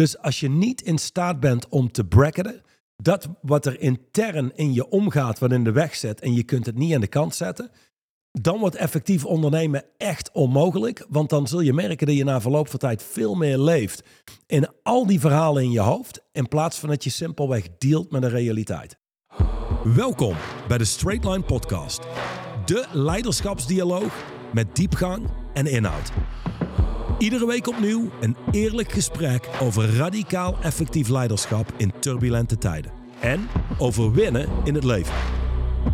[0.00, 2.62] Dus als je niet in staat bent om te bracketen,
[2.96, 6.66] dat wat er intern in je omgaat, wat in de weg zit en je kunt
[6.66, 7.70] het niet aan de kant zetten,
[8.30, 11.06] dan wordt effectief ondernemen echt onmogelijk.
[11.08, 14.02] Want dan zul je merken dat je na verloop van tijd veel meer leeft
[14.46, 18.22] in al die verhalen in je hoofd, in plaats van dat je simpelweg dealt met
[18.22, 18.98] de realiteit.
[19.84, 20.36] Welkom
[20.68, 22.00] bij de Straight Line Podcast,
[22.64, 26.12] de leiderschapsdialoog met diepgang en inhoud.
[27.20, 32.92] Iedere week opnieuw een eerlijk gesprek over radicaal effectief leiderschap in turbulente tijden.
[33.20, 33.48] En
[33.78, 35.14] over winnen in het leven.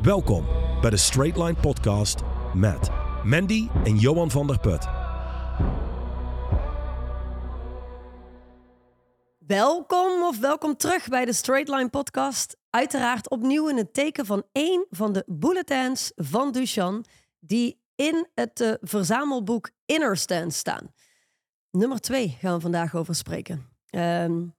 [0.03, 0.47] Welkom
[0.81, 2.21] bij de Straight Line Podcast
[2.55, 2.91] met
[3.25, 4.87] Mandy en Johan van der Put.
[9.47, 12.57] Welkom of welkom terug bij de Straight Line Podcast.
[12.71, 17.05] Uiteraard opnieuw in het teken van één van de bulletins van Duchan
[17.41, 20.95] die in het uh, verzamelboek Inner Stand staan.
[21.77, 23.69] Nummer twee gaan we vandaag over spreken.
[23.91, 24.55] Um,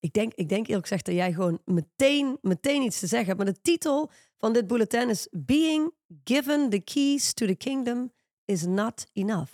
[0.00, 3.38] ik, denk, ik denk eerlijk gezegd dat jij gewoon meteen, meteen iets te zeggen hebt.
[3.38, 5.92] Maar de titel van dit bulletin is Being
[6.24, 8.12] given the keys to the kingdom
[8.44, 9.52] is not enough.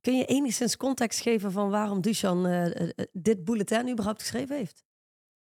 [0.00, 4.84] Kun je enigszins context geven van waarom Dusan uh, dit bulletin überhaupt geschreven heeft?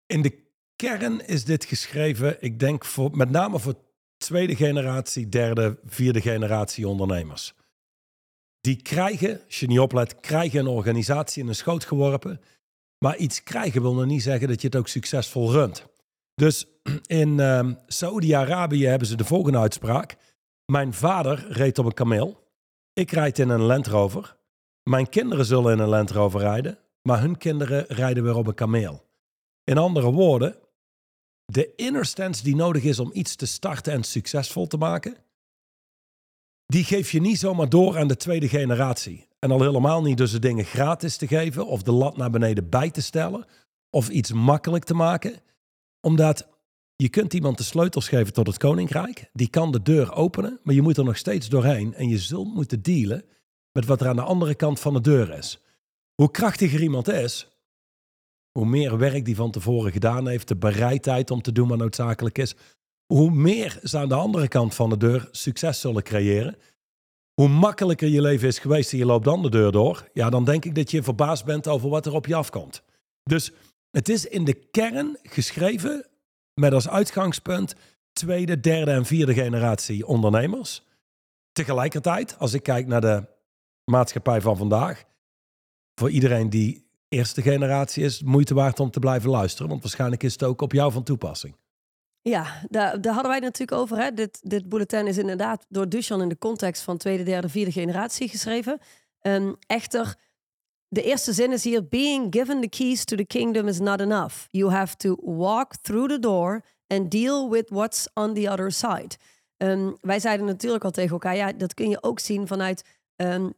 [0.05, 3.75] In de kern is dit geschreven, ik denk voor, met name voor
[4.17, 7.55] tweede generatie, derde, vierde generatie ondernemers
[8.67, 12.41] die krijgen, als je niet oplet, krijgen een organisatie in een schoot geworpen.
[13.05, 15.85] Maar iets krijgen wil nog niet zeggen dat je het ook succesvol runt.
[16.35, 16.65] Dus
[17.21, 20.15] in uh, Saudi-Arabië hebben ze de volgende uitspraak.
[20.65, 22.43] Mijn vader reed op een kameel.
[22.93, 24.37] Ik rijd in een Land Rover.
[24.83, 26.77] Mijn kinderen zullen in een Land Rover rijden.
[27.01, 29.05] Maar hun kinderen rijden weer op een kameel.
[29.63, 30.55] In andere woorden,
[31.45, 35.17] de inner stance die nodig is om iets te starten en succesvol te maken,
[36.67, 39.27] die geef je niet zomaar door aan de tweede generatie.
[39.39, 42.69] En al helemaal niet dus de dingen gratis te geven of de lat naar beneden
[42.69, 43.45] bij te stellen
[43.89, 45.33] of iets makkelijk te maken.
[46.01, 46.47] Omdat
[46.95, 49.29] je kunt iemand de sleutels geven tot het koninkrijk.
[49.33, 51.93] Die kan de deur openen, maar je moet er nog steeds doorheen.
[51.93, 53.25] En je zult moeten dealen
[53.71, 55.61] met wat er aan de andere kant van de deur is.
[56.15, 57.47] Hoe krachtiger iemand is,
[58.51, 62.37] hoe meer werk die van tevoren gedaan heeft, de bereidheid om te doen wat noodzakelijk
[62.37, 62.55] is,
[63.13, 66.55] hoe meer ze aan de andere kant van de deur succes zullen creëren.
[67.33, 70.45] Hoe makkelijker je leven is geweest en je loopt dan de deur door, ja, dan
[70.45, 72.83] denk ik dat je verbaasd bent over wat er op je afkomt.
[73.23, 73.51] Dus
[73.91, 76.07] het is in de kern geschreven
[76.53, 77.75] met als uitgangspunt
[78.13, 80.83] tweede, derde en vierde generatie ondernemers.
[81.51, 83.25] Tegelijkertijd, als ik kijk naar de
[83.85, 85.03] maatschappij van vandaag,
[85.95, 90.33] voor iedereen die eerste generatie is, moeite waard om te blijven luisteren, want waarschijnlijk is
[90.33, 91.55] het ook op jou van toepassing.
[92.27, 93.97] Ja, daar, daar hadden wij het natuurlijk over.
[93.97, 94.13] Hè.
[94.13, 98.29] Dit, dit bulletin is inderdaad door Duchan in de context van tweede, derde, vierde generatie
[98.29, 98.79] geschreven.
[99.21, 100.15] Um, echter,
[100.87, 104.33] de eerste zin is hier: Being given the keys to the kingdom is not enough.
[104.49, 109.17] You have to walk through the door and deal with what's on the other side.
[109.57, 112.83] Um, wij zeiden natuurlijk al tegen elkaar: ja, dat kun je ook zien vanuit
[113.15, 113.53] um,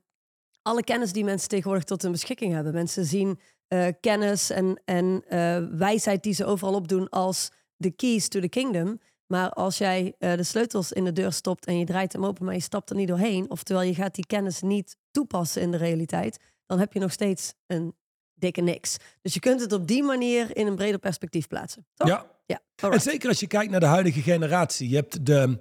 [0.62, 2.74] alle kennis die mensen tegenwoordig tot hun beschikking hebben.
[2.74, 8.28] Mensen zien uh, kennis en, en uh, wijsheid die ze overal opdoen als de keys
[8.28, 9.00] to the kingdom.
[9.28, 12.46] Maar als jij uh, de sleutels in de deur stopt en je draait hem open,
[12.46, 15.78] maar je stapt er niet doorheen, oftewel je gaat die kennis niet toepassen in de
[15.78, 17.96] realiteit, dan heb je nog steeds een
[18.34, 18.98] dikke niks.
[19.22, 21.86] Dus je kunt het op die manier in een breder perspectief plaatsen.
[21.94, 22.08] Toch?
[22.08, 22.32] Ja.
[22.46, 22.62] ja.
[22.76, 24.90] En zeker als je kijkt naar de huidige generatie.
[24.90, 25.60] Je hebt de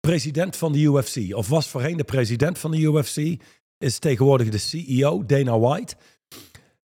[0.00, 3.42] president van de UFC, of was voorheen de president van de UFC,
[3.78, 5.96] is tegenwoordig de CEO, Dana White.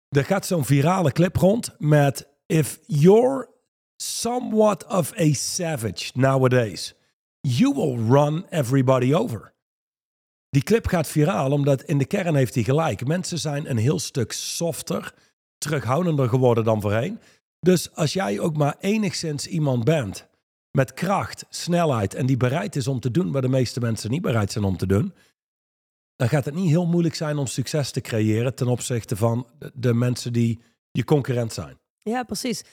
[0.08, 3.53] Er gaat zo'n virale clip rond met If you're
[3.96, 6.94] somewhat of a savage nowadays.
[7.40, 9.52] You will run everybody over.
[10.48, 13.06] Die clip gaat viraal omdat in de kern heeft hij gelijk.
[13.06, 15.14] Mensen zijn een heel stuk softer,
[15.58, 17.20] terughoudender geworden dan voorheen.
[17.60, 20.26] Dus als jij ook maar enigszins iemand bent
[20.70, 24.22] met kracht, snelheid en die bereid is om te doen wat de meeste mensen niet
[24.22, 25.14] bereid zijn om te doen,
[26.16, 29.94] dan gaat het niet heel moeilijk zijn om succes te creëren ten opzichte van de
[29.94, 30.60] mensen die
[30.90, 31.78] je concurrent zijn.
[32.02, 32.64] Ja, precies.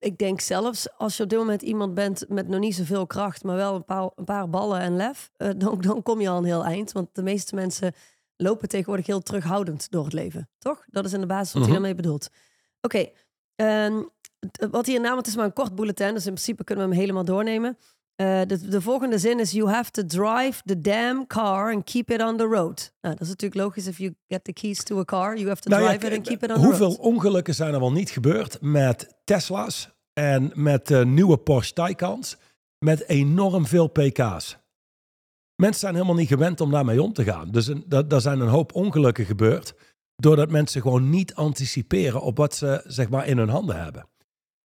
[0.00, 3.44] Ik denk zelfs als je op dit moment iemand bent met nog niet zoveel kracht,
[3.44, 6.38] maar wel een paar, een paar ballen en lef, uh, dan, dan kom je al
[6.38, 6.92] een heel eind.
[6.92, 7.94] Want de meeste mensen
[8.36, 10.48] lopen tegenwoordig heel terughoudend door het leven.
[10.58, 10.84] Toch?
[10.86, 11.80] Dat is in de basis wat hij mhm.
[11.80, 12.30] daarmee bedoelt.
[12.80, 13.12] Oké, okay,
[13.54, 14.02] ehm,
[14.70, 17.24] wat hier namelijk is maar een kort bulletin, dus in principe kunnen we hem helemaal
[17.24, 17.78] doornemen.
[18.20, 22.10] Uh, de, de, volgende zin is: You have to drive the damn car and keep
[22.10, 22.92] it on the road.
[23.00, 23.86] Nou, dat is natuurlijk logisch.
[23.86, 26.26] If you get the keys to a car, you have to nou drive it and
[26.26, 26.78] keep it on the road.
[26.78, 32.36] Hoeveel ongelukken zijn er wel niet gebeurd met Tesla's en met de nieuwe Porsche Taycans
[32.78, 34.58] met enorm veel pk's?
[35.56, 37.50] Mensen zijn helemaal niet gewend om daarmee om te gaan.
[37.50, 39.74] Dus daar zijn een hoop ongelukken gebeurd.
[40.16, 44.08] Doordat mensen gewoon niet anticiperen op wat ze zeg maar in hun handen hebben.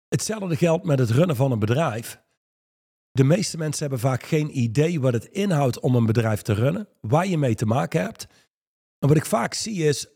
[0.08, 2.22] Hetzelfde geldt met het runnen van een bedrijf.
[3.12, 6.88] De meeste mensen hebben vaak geen idee wat het inhoudt om een bedrijf te runnen,
[7.02, 8.28] waar je mee te maken hebt.
[9.00, 10.08] En wat ik vaak zie is,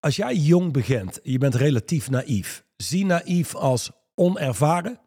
[0.00, 2.64] als jij jong begint, je bent relatief naïef.
[2.76, 5.00] Zie naïef als onervaren,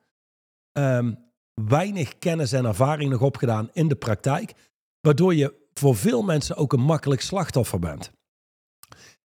[0.71, 1.13] ehm,
[1.53, 4.53] weinig kennis en ervaring nog opgedaan in de praktijk,
[5.01, 8.11] waardoor je voor veel mensen ook een makkelijk slachtoffer bent.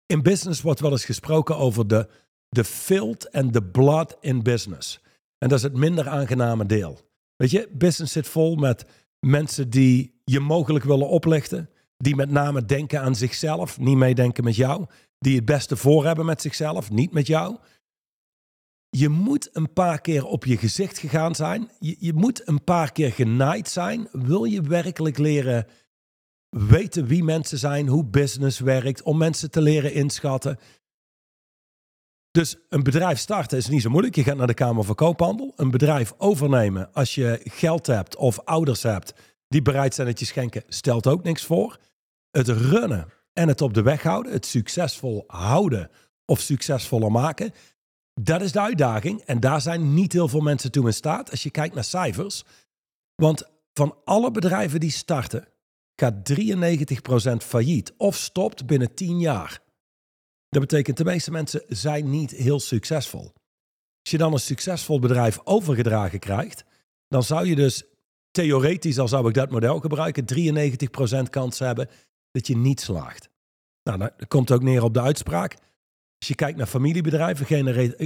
[0.07, 2.09] In business wordt wel eens gesproken over de,
[2.49, 5.01] de filth en de blood in business.
[5.39, 7.10] En dat is het minder aangename deel.
[7.41, 8.85] Weet je, business zit vol met
[9.19, 14.57] mensen die je mogelijk willen oplichten, die met name denken aan zichzelf, niet meedenken met
[14.57, 14.87] jou,
[15.19, 17.57] die het beste voor hebben met zichzelf, niet met jou.
[18.91, 21.71] Je moet een paar keer op je gezicht gegaan zijn.
[21.79, 24.09] Je, je moet een paar keer genaaid zijn.
[24.13, 25.67] Wil je werkelijk leren
[26.49, 30.59] weten wie mensen zijn, hoe business werkt, om mensen te leren inschatten.
[32.31, 34.15] Dus een bedrijf starten is niet zo moeilijk.
[34.15, 35.53] Je gaat naar de Kamer van Koophandel.
[35.57, 39.15] Een bedrijf overnemen als je geld hebt of ouders hebt
[39.51, 41.79] die bereid zijn het je schenken, stelt ook niks voor.
[42.31, 45.91] Het runnen en het op de weg houden, het succesvol houden
[46.25, 47.53] of succesvoller maken,
[48.15, 49.21] dat is de uitdaging.
[49.21, 52.45] En daar zijn niet heel veel mensen toe in staat als je kijkt naar cijfers.
[53.15, 55.49] Want van alle bedrijven die starten,
[55.97, 59.61] gaat 93% failliet of stopt binnen 10 jaar.
[60.51, 63.33] Dat betekent de meeste mensen zijn niet heel succesvol.
[64.03, 66.65] Als je dan een succesvol bedrijf overgedragen krijgt,
[67.09, 67.85] dan zou je dus
[68.31, 70.25] theoretisch, al zou ik dat model gebruiken,
[71.27, 71.89] 93% kans hebben
[72.31, 73.29] dat je niet slaagt.
[73.83, 75.53] Nou, dat komt ook neer op de uitspraak.
[76.19, 77.47] Als je kijkt naar familiebedrijven,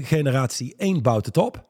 [0.04, 1.68] generatie 1 bouwt het op.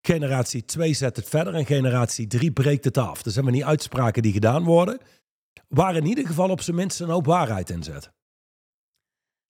[0.00, 3.22] Generatie 2 zet het verder en generatie 3 breekt het af.
[3.22, 5.00] Dat zijn maar niet uitspraken die gedaan worden
[5.68, 8.10] waar in ieder geval op zijn minst een hoop waarheid in zit.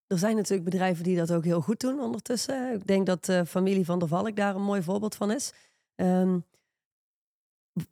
[0.06, 2.73] Er zijn natuurlijk bedrijven die dat ook heel goed doen ondertussen.
[2.73, 5.53] Ik denk dat de eh, familie van der Valk daar een mooi voorbeeld van is.
[5.95, 6.39] Ehm,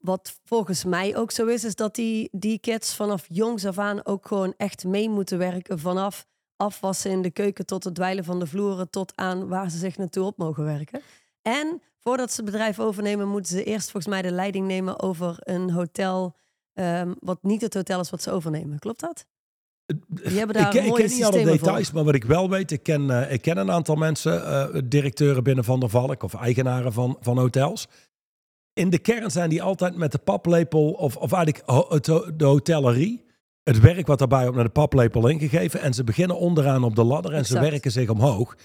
[0.01, 4.07] wat volgens mij ook zo is, is dat die, die kids vanaf jongs af aan
[4.07, 5.79] ook gewoon echt mee moeten werken.
[5.79, 6.27] Vanaf
[6.57, 9.97] afwassen in de keuken tot het dweilen van de vloeren, tot aan waar ze zich
[9.97, 11.01] naartoe op mogen werken.
[11.43, 15.37] En voordat ze het bedrijf overnemen, moeten ze eerst volgens mij de leiding nemen over
[15.39, 16.35] een hotel
[16.75, 18.79] Um, wat niet het hotel is wat ze overnemen.
[18.79, 19.27] Klopt dat?
[20.07, 22.83] Die hebben daar ik, ik ken niet alle details, maar wat ik wel weet, ik
[22.83, 26.93] ken, uh, ik ken een aantal mensen, uh, directeuren binnen Van der Valk of eigenaren
[26.93, 27.89] van, van hotels.
[28.73, 31.67] In de kern zijn die altijd met de paplepel, of, of eigenlijk
[32.39, 33.25] de hotellerie,
[33.63, 35.81] het werk wat daarbij op naar de paplepel ingegeven.
[35.81, 38.57] En ze beginnen onderaan op de ladder en ze werken zich omhoog.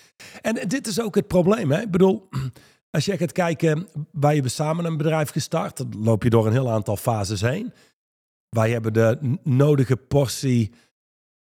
[0.42, 1.72] En dit is ook het probleem.
[1.72, 1.82] Hè?
[1.82, 2.28] Ik bedoel,
[2.96, 5.78] als je gaat kijken, wij hebben samen een bedrijf gestart.
[5.78, 7.74] Dan loop je door een heel aantal fases heen.
[8.50, 10.72] Wij hebben de nodige portie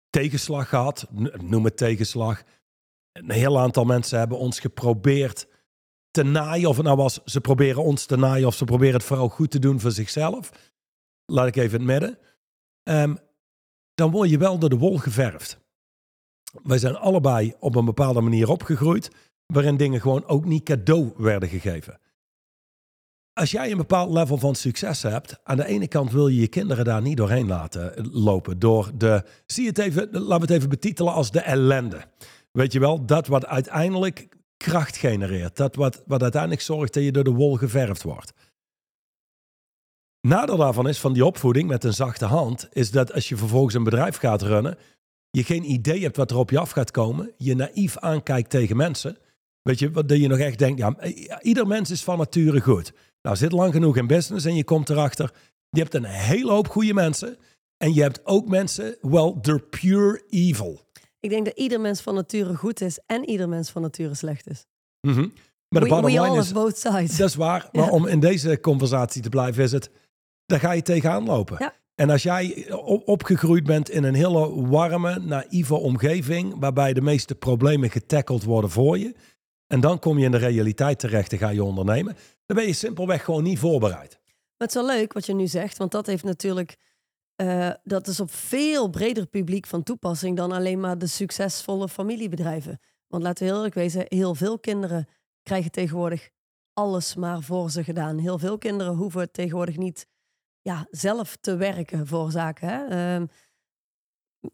[0.10, 1.08] tegenslag gehad.
[1.42, 2.44] Noem het tegenslag.
[3.12, 5.48] Een heel aantal mensen hebben ons geprobeerd
[6.12, 6.70] te naaien.
[6.70, 9.52] Of het nou was, ze proberen ons te naaien of ze proberen het vooral goed
[9.52, 10.72] te doen voor zichzelf.
[11.26, 12.18] Laat ik even het midden.
[12.84, 13.18] Um,
[13.94, 15.60] dan word je wel door de wol geverfd.
[16.64, 19.12] Wij zijn allebei op een bepaalde manier opgegroeid,
[19.46, 22.00] waarin dingen gewoon ook niet cadeau werden gegeven
[23.40, 26.48] als jij een bepaald level van succes hebt, aan de ene kant wil je je
[26.48, 28.60] kinderen daar niet doorheen laten lopen.
[28.60, 32.02] Door de, zie het even, laten we het even betitelen als de ellende.
[32.52, 34.28] Weet je wel, dat wat uiteindelijk
[34.58, 35.58] kracht genereert.
[35.58, 38.34] Dat wat, wat uiteindelijk zorgt dat je door de wol geverfd wordt.
[40.28, 43.74] Nadeel daarvan is van die opvoeding met een zachte hand, is dat als je vervolgens
[43.74, 44.78] een bedrijf gaat runnen,
[45.30, 48.78] je geen idee hebt wat er op je af gaat komen, je naïef aankijkt tegen
[48.78, 49.18] mensen.
[49.62, 52.94] Weet je, dat je nog echt denkt, ja, ieder mens is van nature goed.
[53.22, 55.34] Nou, zit lang genoeg in business en je komt erachter.
[55.70, 57.38] Je hebt een hele hoop goede mensen.
[57.78, 60.88] En je hebt ook mensen, well, they're pure evil.
[61.20, 64.50] Ik denk dat ieder mens van nature goed is en ieder mens van nature slecht
[64.50, 64.66] is.
[65.02, 65.34] Mm -hmm.
[65.70, 67.18] Maar de we, we is, both sides.
[67.18, 67.70] Dat is waar.
[67.72, 69.90] Maar om in deze conversatie te blijven is het,
[70.46, 71.56] daar ga je tegenaan lopen.
[71.60, 71.74] Ja.
[71.96, 72.72] En als jij
[73.06, 78.98] opgegroeid bent in een hele warme, naïeve omgeving, waarbij de meeste problemen getackeld worden voor
[78.98, 79.16] je,
[79.68, 82.16] en dan kom je in de realiteit terecht en ga je ondernemen,
[82.50, 84.20] dan ben je simpelweg gewoon niet voorbereid.
[84.24, 86.78] Maar het is wel leuk wat je nu zegt, want dat heeft natuurlijk.
[87.42, 92.80] Uh, dat is op veel breder publiek van toepassing dan alleen maar de succesvolle familiebedrijven.
[93.08, 95.08] Want laten we heel eerlijk wezen, heel veel kinderen
[95.44, 96.30] krijgen tegenwoordig
[96.74, 98.18] alles maar voor ze gedaan.
[98.18, 100.08] Heel veel kinderen hoeven tegenwoordig niet
[100.62, 102.68] ja, zelf te werken voor zaken.
[102.68, 103.18] Hè?
[103.20, 103.28] Uh,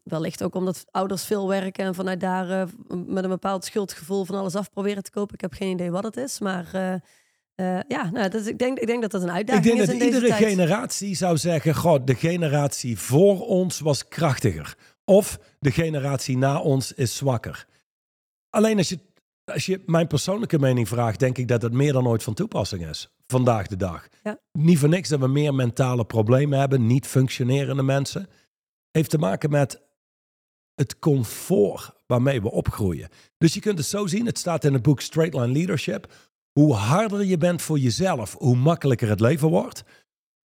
[0.02, 2.72] wellicht ook omdat ouders veel werken en vanuit daar uh,
[3.06, 5.34] met een bepaald schuldgevoel van alles af proberen te kopen.
[5.34, 6.94] Ik heb geen idee wat het is, maar uh,
[7.56, 9.88] uh, ja, nou, dat, ik, denk, ik denk dat dat een uitdaging is.
[9.88, 14.76] Ik denk dat iedere generatie zou zeggen: God, de generatie voor ons was krachtiger.
[15.04, 17.66] Of de generatie na ons is zwakker.
[18.50, 18.98] Alleen als je,
[19.44, 22.88] als je mijn persoonlijke mening vraagt, denk ik dat het meer dan ooit van toepassing
[22.88, 23.14] is.
[23.26, 24.08] Vandaag de dag.
[24.22, 24.38] Ja.
[24.52, 28.28] Niet voor niks dat we meer mentale problemen hebben, niet functionerende mensen.
[28.90, 29.80] Heeft te maken met
[30.74, 33.08] het comfort waarmee we opgroeien.
[33.38, 36.12] Dus je kunt het zo zien, het staat in het boek Straight Line Leadership.
[36.58, 39.84] Hoe harder je bent voor jezelf, hoe makkelijker het leven wordt.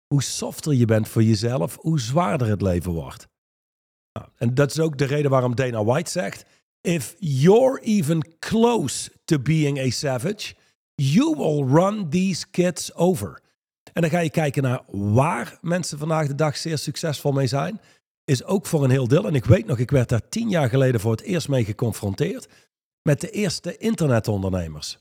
[0.07, 3.27] Hoe softer je bent voor jezelf, hoe zwaarder het leven wordt.
[4.13, 6.45] Nou, en dat is ook de reden waarom Dana White zegt:
[6.81, 10.55] If you're even close to being a savage,
[10.95, 13.41] you will run these kids over.
[13.93, 17.81] En dan ga je kijken naar waar mensen vandaag de dag zeer succesvol mee zijn.
[18.23, 19.27] Is ook voor een heel deel.
[19.27, 22.47] En ik weet nog, ik werd daar tien jaar geleden voor het eerst mee geconfronteerd.
[23.01, 24.99] Met de eerste internetondernemers.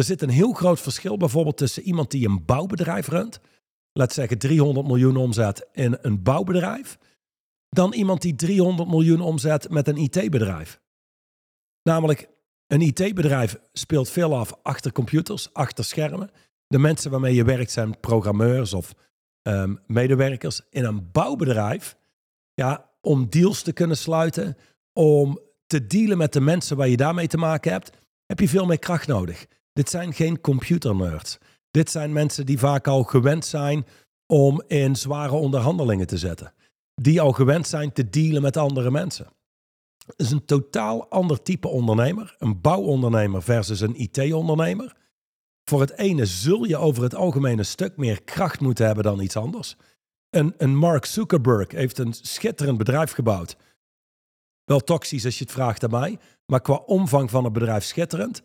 [0.00, 3.40] Er zit een heel groot verschil bijvoorbeeld tussen iemand die een bouwbedrijf runt.
[3.92, 6.98] Laat zeggen 300 miljoen omzet in een bouwbedrijf.
[7.68, 10.80] Dan iemand die 300 miljoen omzet met een IT-bedrijf.
[11.82, 12.28] Namelijk,
[12.66, 16.30] een IT-bedrijf speelt veel af achter computers, achter schermen.
[16.66, 18.94] De mensen waarmee je werkt zijn programmeurs of
[19.42, 20.60] ehm, medewerkers.
[20.70, 21.96] In een bouwbedrijf,
[22.54, 24.56] ja, om deals te kunnen sluiten,
[24.92, 27.90] om te dealen met de mensen waar je daarmee te maken hebt,
[28.26, 29.46] heb je veel meer kracht nodig.
[29.80, 31.38] Dit zijn geen computernerds.
[31.70, 33.86] Dit zijn mensen die vaak al gewend zijn
[34.26, 36.52] om in zware onderhandelingen te zetten.
[36.94, 39.26] Die al gewend zijn te dealen met andere mensen.
[40.06, 42.34] Het is een totaal ander type ondernemer.
[42.38, 44.96] Een bouwondernemer versus een IT-ondernemer.
[45.64, 49.20] Voor het ene zul je over het algemeen een stuk meer kracht moeten hebben dan
[49.20, 49.76] iets anders.
[50.30, 53.56] Een, een Mark Zuckerberg heeft een schitterend bedrijf gebouwd.
[54.64, 58.42] Wel toxisch als je het vraagt aan mij, maar qua omvang van het bedrijf schitterend.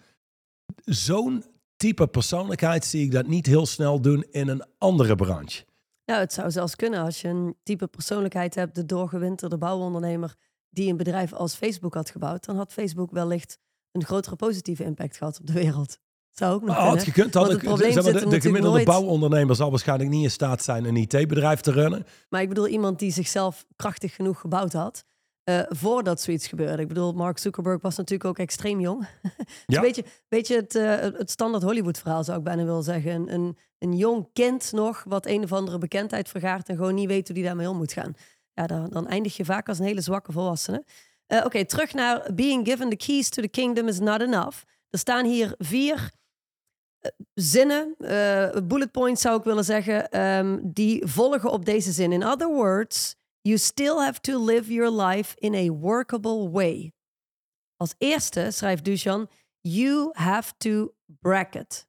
[0.83, 1.43] Zo'n
[1.75, 5.63] type persoonlijkheid zie ik dat niet heel snel doen in een andere branche.
[6.05, 10.35] Nou, het zou zelfs kunnen als je een type persoonlijkheid hebt, de doorgewinterde bouwondernemer
[10.69, 13.57] die een bedrijf als Facebook had gebouwd, dan had Facebook wellicht
[13.91, 15.97] een grotere positieve impact gehad op de wereld.
[16.31, 17.33] Zou ook nog had gekund.
[17.33, 20.63] Had Want het probleem zeg maar, de, gemiddelde nooit- bouwondernemer zal waarschijnlijk niet in staat
[20.63, 22.05] zijn een IT-bedrijf te runnen.
[22.29, 25.03] Maar ik bedoel iemand die zichzelf krachtig genoeg gebouwd had.
[25.45, 26.81] Eh, voordat zoiets gebeurde.
[26.81, 29.07] Ik bedoel, Mark Zuckerberg was natuurlijk ook extreem jong.
[29.65, 29.77] Ja.
[29.77, 33.11] een beetje, beetje het, eh, het standaard Hollywood verhaal zou ik bijna willen zeggen.
[33.11, 37.07] Een, een, een jong kind nog wat een of andere bekendheid vergaart en gewoon niet
[37.07, 38.13] weet hoe die daarmee om moet gaan.
[38.53, 40.83] Ja, dan, dan eindig je vaak als een hele zwakke volwassene.
[41.25, 44.57] Eh, Oké, terug naar being given the keys to the kingdom is not enough.
[44.89, 46.11] Er staan hier vier
[47.33, 47.95] zinnen,
[48.67, 52.11] bullet points zou ik willen zeggen, ehm, die volgen op deze zin.
[52.11, 56.93] In other words, you still have to live your life in a workable way.
[57.77, 59.27] Als eerste schrijft Duchan,
[59.61, 61.87] you have to bracket.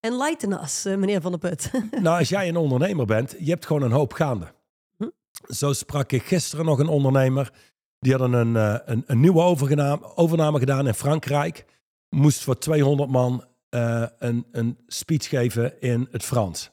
[0.00, 1.70] Enlighten us, eh, meneer Van der Put.
[2.02, 4.54] Nou, als jij een ondernemer bent, je hebt gewoon een hoop gaande.
[4.96, 5.08] Hm.
[5.48, 7.52] Zo sprak ik gisteren nog een ondernemer.
[7.98, 11.64] Die hadden een, eh, een, een nieuwe overname, overname gedaan in Frankrijk.
[12.08, 16.70] Moest voor 200 man eh, een, een speech geven in het Frans.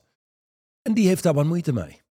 [0.82, 2.04] En die heeft daar wat moeite mee.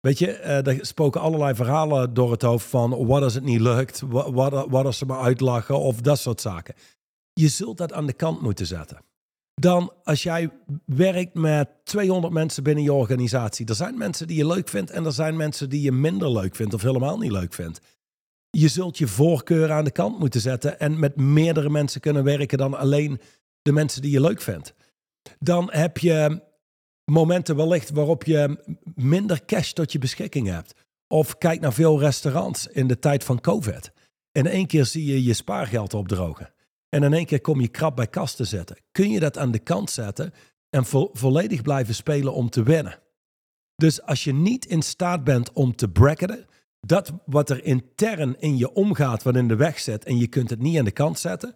[0.00, 3.60] Weet je, eh er spoken allerlei verhalen door het hoofd van wat als het niet
[3.60, 6.74] lukt, wat, als ze me uitlachen of dat soort zaken.
[7.32, 8.98] Je zult dat aan de kant moeten zetten.
[9.54, 10.50] Dan als jij
[10.84, 13.66] werkt met 200 mensen binnen je organisatie.
[13.66, 16.56] Er zijn mensen die je leuk vindt en er zijn mensen die je minder leuk
[16.56, 17.80] vindt of helemaal niet leuk vindt.
[18.50, 22.58] Je zult je voorkeur aan de kant moeten zetten en met meerdere mensen kunnen werken
[22.58, 23.20] dan alleen
[23.62, 24.74] de mensen die je leuk vindt.
[25.38, 26.42] Dan heb je
[27.10, 28.58] momenten wellicht waarop je
[28.94, 30.74] minder cash tot je beschikking hebt.
[31.08, 33.92] Of kijk naar veel restaurants in de tijd van COVID.
[34.32, 36.52] In één keer zie je je spaargeld opdrogen.
[36.88, 38.76] En in één keer kom je krap bij kast te zetten.
[38.92, 40.32] Kun je dat aan de kant zetten
[40.70, 42.98] en vo- volledig blijven spelen om te winnen?
[43.76, 46.46] Dus als je niet in staat bent om te bracketen,
[46.80, 50.50] dat wat er intern in je omgaat, wat in de weg zit en je kunt
[50.50, 51.54] het niet aan de kant zetten,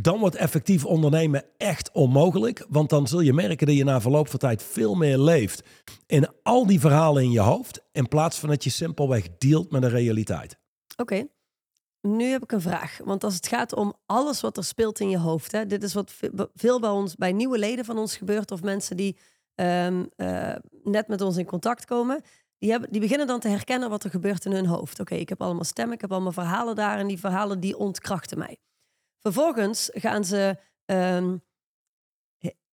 [0.00, 2.66] dan wordt effectief ondernemen echt onmogelijk.
[2.68, 5.62] Want dan zul je merken dat je na verloop van tijd veel meer leeft
[6.06, 9.82] in al die verhalen in je hoofd, in plaats van dat je simpelweg dealt met
[9.82, 10.58] de realiteit.
[10.96, 11.26] Oké,
[12.00, 12.98] nu heb ik een vraag.
[13.04, 15.94] Want als het gaat om alles wat er speelt in je hoofd, hè, dit is
[15.94, 19.16] wat ve- veel bij ons, bij nieuwe leden van ons gebeurt, of mensen die
[19.54, 22.22] ehm, eh, net met ons in contact komen,
[22.58, 25.00] die, hebben, die beginnen dan te herkennen wat er gebeurt in hun hoofd.
[25.00, 28.38] Oké, ik heb allemaal stemmen, ik heb allemaal verhalen daar en die verhalen die ontkrachten
[28.38, 28.58] mij.
[29.26, 31.36] Vervolgens gaan ze ehm,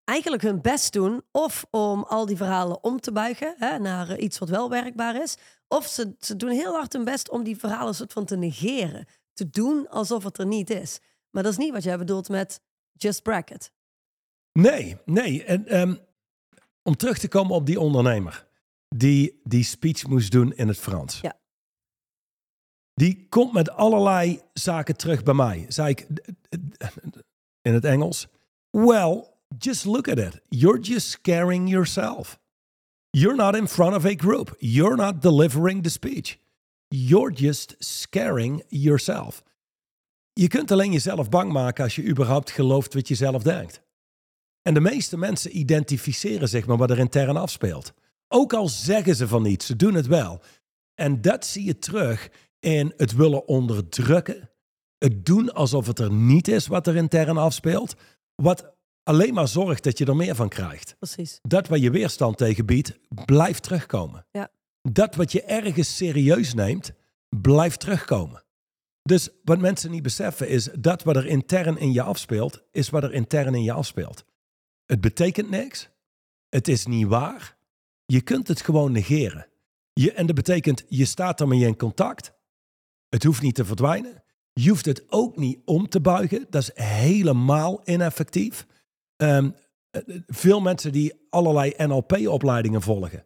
[0.03, 4.37] eigenlijk hun best doen, of om al die verhalen om te buigen hè, naar iets
[4.37, 7.95] wat wel werkbaar is, of ze, ze doen heel hard hun best om die verhalen
[7.95, 9.05] soort van te negeren.
[9.33, 10.99] Te doen alsof het er niet is.
[11.29, 13.71] Maar dat is niet wat jij bedoelt met just bracket.
[14.51, 15.43] Nee, nee.
[15.43, 15.95] En, ehm,
[16.83, 18.47] om terug te komen op die ondernemer
[18.95, 21.21] die die speech moest doen in het Frans.
[21.21, 21.40] Ja.
[23.01, 25.65] Die komt met allerlei zaken terug bij mij.
[25.67, 26.07] Zei ik
[27.61, 28.27] in het Engels.
[28.69, 29.23] Well,
[29.57, 30.41] just look at it.
[30.49, 32.39] You're just scaring yourself.
[33.09, 34.55] You're not in front of a group.
[34.59, 36.37] You're not delivering the speech.
[36.87, 39.43] You're just scaring yourself.
[40.33, 43.81] Je kunt alleen jezelf bang maken als je überhaupt gelooft wat je zelf denkt.
[44.61, 47.93] En de meeste mensen identificeren zich met wat er intern afspeelt.
[48.27, 50.41] Ook al zeggen ze van niets, ze doen het wel.
[50.93, 52.29] En dat zie je terug
[52.61, 54.49] in het willen onderdrukken.
[54.97, 57.95] Het doen alsof het er niet is wat er intern afspeelt.
[58.35, 60.95] Wat alleen maar zorgt dat je er meer van krijgt.
[60.97, 61.39] Precies.
[61.41, 64.25] Dat wat je weerstand tegen biedt, blijft terugkomen.
[64.31, 64.51] Ja.
[64.81, 66.91] Dat wat je ergens serieus neemt,
[67.29, 68.43] blijft terugkomen.
[69.01, 73.03] Dus wat mensen niet beseffen is dat wat er intern in je afspeelt, is wat
[73.03, 74.25] er intern in je afspeelt.
[74.85, 75.89] Het betekent niks.
[76.49, 77.57] Het is niet waar.
[78.05, 79.47] Je kunt het gewoon negeren.
[79.93, 82.33] Je, en dat betekent, je staat ermee in contact.
[83.11, 84.23] Het hoeft niet te verdwijnen.
[84.53, 86.45] Je hoeft het ook niet om te buigen.
[86.49, 88.67] Dat is helemaal ineffectief.
[89.15, 89.49] Ehm,
[90.27, 93.23] veel mensen die allerlei NLP-opleidingen volgen,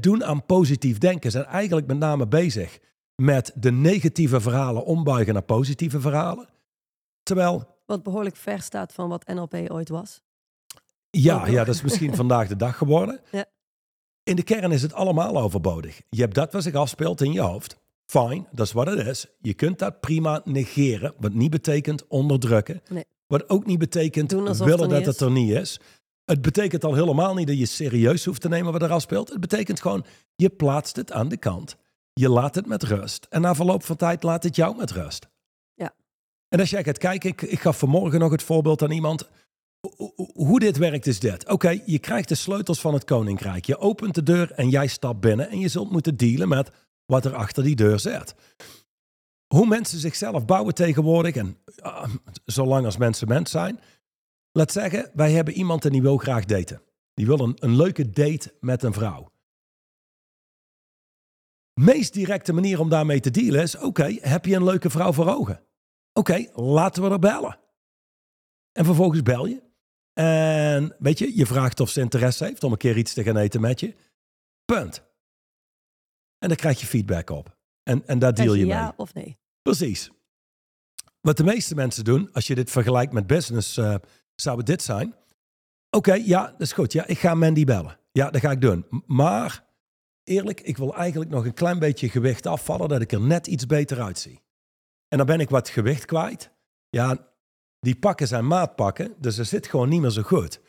[0.00, 2.78] doen aan positief denken, zijn eigenlijk met name bezig
[3.14, 6.48] met de negatieve verhalen ombuigen naar positieve verhalen.
[7.22, 7.78] Terwijl.
[7.86, 10.20] Wat behoorlijk ver staat van wat NLP ooit was.
[11.10, 13.20] Ja, ja dat is misschien vandaag de dag geworden.
[13.30, 13.44] Ja.
[14.22, 16.00] In de kern is het allemaal overbodig.
[16.08, 17.78] Je hebt dat wat zich afspeelt in je hoofd.
[18.10, 19.26] Fine, dat is wat het is.
[19.40, 22.82] Je kunt dat prima negeren, wat niet betekent onderdrukken.
[22.88, 23.04] Nee.
[23.26, 25.80] Wat ook niet betekent willen dat het er niet is.
[26.24, 29.28] Het betekent al helemaal niet dat je serieus hoeft te nemen wat er afspeelt.
[29.28, 30.04] Het betekent gewoon,
[30.36, 31.76] je plaatst het aan de kant.
[32.12, 33.26] Je laat het met rust.
[33.28, 35.28] En na verloop van tijd laat het jou met rust.
[35.74, 35.94] Ja.
[36.48, 39.28] En als jij gaat kijken, ik, ik gaf vanmorgen nog het voorbeeld aan iemand.
[40.32, 41.48] Hoe dit werkt is dit.
[41.48, 43.64] Oké, je krijgt de sleutels van het koninkrijk.
[43.64, 45.48] Je opent de deur en jij stapt binnen.
[45.48, 46.70] En je zult moeten dealen met
[47.10, 48.34] wat er achter die deur zit.
[49.46, 51.34] Hoe mensen zichzelf bouwen tegenwoordig.
[51.34, 51.58] En
[52.44, 53.80] zolang als mensen mens zijn.
[54.52, 56.82] Laat zeggen, wij hebben iemand en die wil graag daten.
[57.14, 59.30] Die wil een, een leuke date met een vrouw
[61.80, 65.28] meest directe manier om daarmee te dealen is: oké, heb je een leuke vrouw voor
[65.28, 65.62] ogen?
[66.12, 67.58] Oké, laten we er bellen.
[68.72, 69.62] En vervolgens bel je.
[70.12, 73.36] En weet je, je vraagt of ze interesse heeft om een keer iets te gaan
[73.36, 73.94] eten met je.
[74.64, 75.08] Punt.
[76.40, 77.56] En dan krijg je feedback op.
[77.82, 78.74] En, en daar deal je, mee.
[78.74, 79.38] Ja of nee?
[79.62, 80.10] Precies.
[81.20, 83.94] Wat de meeste mensen doen, als je dit vergelijkt met business, uh,
[84.34, 85.14] zou het dit zijn.
[85.90, 86.92] Oké, ja, dat is goed.
[86.92, 87.98] Ja, ik ga Mandy bellen.
[88.12, 88.86] Ja, dat ga ik doen.
[89.06, 89.64] Maar
[90.24, 93.66] eerlijk, ik wil eigenlijk nog een klein beetje gewicht afvallen, dat ik er net iets
[93.66, 94.42] beter uitzie.
[95.08, 96.50] En dan ben ik wat gewicht kwijt.
[96.88, 97.28] Ja,
[97.80, 100.60] die pakken zijn maatpakken, dus er zit gewoon niet meer zo goed.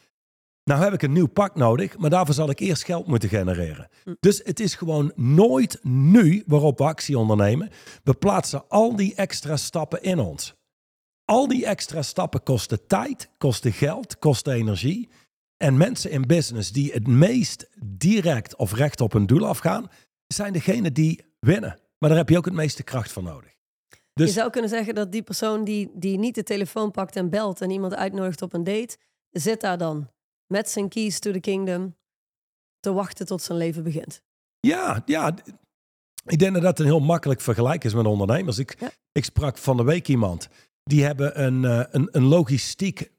[0.63, 3.89] Nou heb ik een nieuw pak nodig, maar daarvoor zal ik eerst geld moeten genereren.
[4.19, 7.69] Dus het is gewoon nooit nu waarop we actie ondernemen.
[8.03, 10.55] We plaatsen al die extra stappen in ons.
[11.25, 15.09] Al die extra stappen kosten tijd, kosten geld, kosten energie.
[15.57, 19.89] En mensen in business die het meest direct of recht op hun doel afgaan,
[20.27, 21.79] zijn degene die winnen.
[21.97, 23.51] Maar daar heb je ook het meeste kracht voor nodig.
[24.13, 24.27] Dus...
[24.27, 27.61] Je zou kunnen zeggen dat die persoon die, die niet de telefoon pakt en belt
[27.61, 28.97] en iemand uitnodigt op een date,
[29.31, 30.09] zit daar dan
[30.51, 31.95] met zijn keys to the kingdom
[32.79, 34.21] te wachten tot zijn leven begint.
[34.59, 35.35] Ja, ja.
[36.25, 38.57] Ik denk dat dat een heel makkelijk vergelijk is met ondernemers.
[38.57, 38.77] Ik,
[39.11, 40.47] ik sprak van de week iemand.
[40.83, 43.11] Die hebben een, uh, een, een logistiek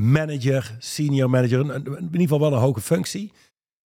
[0.00, 3.32] manager, senior manager, in ieder geval wel een hoge functie.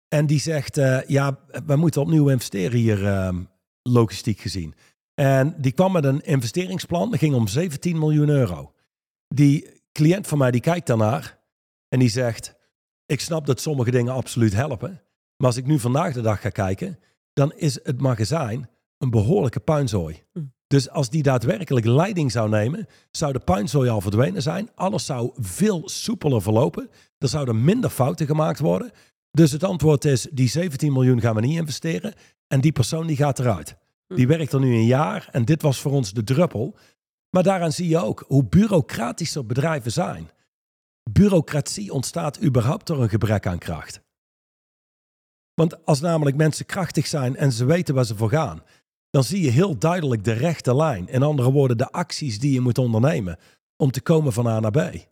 [0.08, 3.38] En die zegt, uh, ja, we moeten opnieuw investeren hier, uh,
[3.82, 4.74] logistiek gezien.
[5.14, 8.72] En die kwam met een investeringsplan, dat ging om 17 miljoen euro.
[9.28, 11.35] Die cliënt van mij, die kijkt daarnaar
[11.96, 12.54] en die zegt,
[13.06, 14.90] ik snap dat sommige dingen absoluut helpen.
[15.36, 16.98] Maar als ik nu vandaag de dag ga kijken,
[17.32, 20.22] dan is het magazijn een behoorlijke puinzooi.
[20.32, 20.40] Hm.
[20.66, 24.70] Dus als die daadwerkelijk leiding zou nemen, zou de puinzooi al verdwenen zijn.
[24.74, 26.90] Alles zou veel soepeler verlopen.
[27.18, 28.90] Er zouden minder fouten gemaakt worden.
[29.30, 32.14] Dus het antwoord is, die 17 miljoen gaan we niet investeren.
[32.46, 33.76] En die persoon die gaat eruit.
[34.06, 34.14] Hm.
[34.14, 36.76] Die werkt er nu een jaar en dit was voor ons de druppel.
[37.30, 40.30] Maar daaraan zie je ook hoe bureaucratischer bedrijven zijn.
[41.10, 44.00] Bureaucratie ontstaat überhaupt door een gebrek aan kracht.
[45.54, 48.62] Want als namelijk mensen krachtig zijn en ze weten waar ze voor gaan,
[49.10, 51.08] dan zie je heel duidelijk de rechte lijn.
[51.08, 53.38] In andere woorden, de acties die je moet ondernemen
[53.76, 55.06] om te komen van A naar B.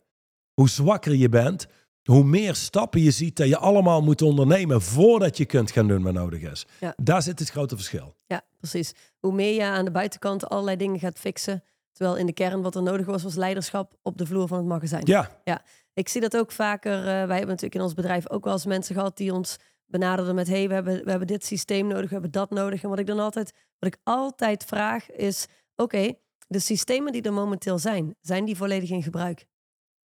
[0.53, 1.67] Hoe zwakker je bent,
[2.03, 6.03] hoe meer stappen je ziet dat je allemaal moet ondernemen voordat je kunt gaan doen
[6.03, 6.65] wat nodig is.
[6.79, 6.93] Ja.
[7.01, 8.15] Daar zit het grote verschil.
[8.25, 8.93] Ja, precies.
[9.19, 12.75] Hoe meer je aan de buitenkant allerlei dingen gaat fixen, terwijl in de kern wat
[12.75, 15.03] er nodig was, was leiderschap op de vloer van het magazijn.
[15.05, 15.41] Ja.
[15.43, 15.61] ja.
[15.95, 16.97] Ik zie dat ook vaker.
[16.97, 20.33] Uh, wij hebben natuurlijk in ons bedrijf ook wel eens mensen gehad die ons benaderde
[20.33, 20.47] met...
[20.47, 22.83] hey, we hebben, we hebben dit systeem nodig, we hebben dat nodig.
[22.83, 25.45] En wat ik dan altijd, wat ik altijd vraag is...
[25.75, 26.13] oké,
[26.47, 29.45] de systemen die er momenteel zijn, zijn die volledig in gebruik?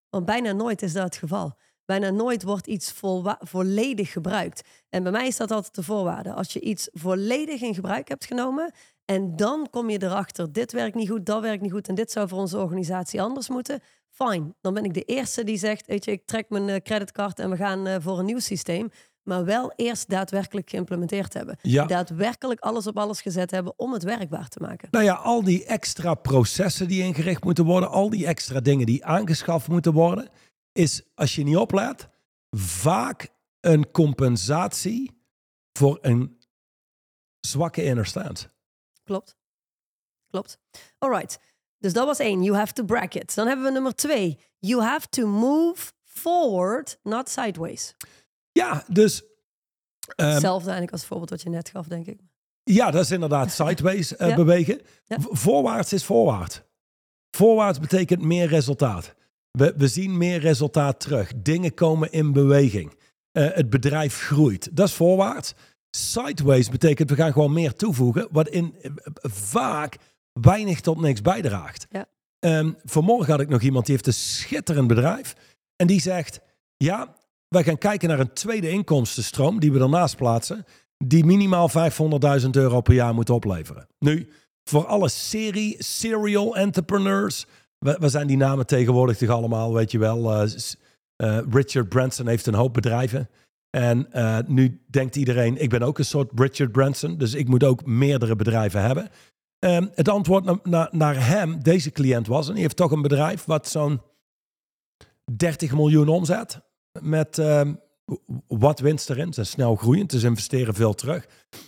[0.10, 1.58] Want bijna nooit is dat het geval.
[1.86, 2.94] Bijna nooit wordt iets
[3.40, 4.68] volledig gebruikt.
[4.90, 6.34] En bij mij is dat altijd de voorwaarde.
[6.34, 8.74] Als je iets volledig in gebruik hebt genomen
[9.06, 12.12] en dan kom je erachter, dit werkt niet goed, dat werkt niet goed en dit
[12.12, 13.82] zou voor onze organisatie anders moeten,
[14.16, 14.56] fine.
[14.62, 17.50] Dan ben ik de eerste die zegt, weet je, ik trek mijn eh, creditcard en
[17.50, 18.90] we gaan eh, voor een nieuw systeem.
[19.24, 21.58] Maar wel eerst daadwerkelijk geïmplementeerd hebben.
[21.62, 21.86] Ja.
[21.86, 24.88] Daadwerkelijk alles op alles gezet hebben om het werkbaar te maken.
[24.92, 29.06] Nou ja, al die extra processen die ingericht moeten worden, al die extra dingen die
[29.06, 30.30] aangeschaft moeten worden,
[30.72, 32.08] is als je niet oplet,
[32.58, 35.12] vaak een compensatie
[35.72, 36.38] voor een
[37.40, 38.50] zwakke inner stand.
[39.04, 39.38] Klopt.
[40.28, 40.60] Klopt.
[40.98, 41.40] Alright.
[41.86, 42.44] Dus dat was één.
[42.44, 43.36] You have to bracket.
[43.36, 44.40] Dan hebben we nummer twee.
[44.60, 47.96] You have to move forward, not sideways.
[48.52, 49.22] Ja, dus...
[50.16, 52.20] Um, Hetzelfde eigenlijk als het voorbeeld wat je net gaf, denk ik.
[52.64, 54.82] Ja, dat is inderdaad sideways uh, bewegen.
[55.18, 56.62] Voorwaarts is voorwaarts.
[57.32, 59.14] Voorwaarts betekent meer resultaat.
[59.52, 61.32] We, we zien meer resultaat terug.
[61.36, 62.94] Dingen komen in beweging.
[63.32, 64.76] Uh, het bedrijf groeit.
[64.76, 65.54] Dat is voorwaarts.
[65.90, 69.98] Sideways betekent we gaan gewoon meer toevoegen, wat in uh, vaak
[70.42, 71.88] weinig tot niks bijdraagt.
[71.90, 72.08] Ja.
[72.40, 75.36] Um, vanmorgen had ik nog iemand die heeft een schitterend bedrijf.
[75.76, 76.40] En die zegt,
[76.78, 77.16] ja,
[77.48, 80.66] wij gaan kijken naar een tweede inkomstenstroom die we daarnaast plaatsen.
[80.98, 81.70] Die minimaal
[82.42, 83.88] 500.000 euro per jaar moet opleveren.
[84.00, 84.30] Nu,
[84.64, 87.46] voor alle serie, serial entrepreneurs.
[87.80, 90.44] We, zijn die namen tegenwoordig toch allemaal, weet je wel.
[90.44, 90.52] Uh,
[91.24, 93.30] uh, Richard Branson heeft een hoop bedrijven.
[93.70, 97.18] En uh, nu denkt iedereen, ik ben ook een soort Richard Branson.
[97.18, 99.10] Dus ik moet ook meerdere bedrijven hebben.
[99.66, 103.46] Um, het antwoord na, naar hem, deze cliënt was, en die heeft toch een bedrijf
[103.46, 104.02] wat zo'n
[105.32, 106.62] 30 miljoen omzet.
[107.02, 107.62] Met uh,
[108.48, 109.26] wat winst erin.
[109.26, 111.28] Ze zijn snel groeiend, dus investeren veel terug.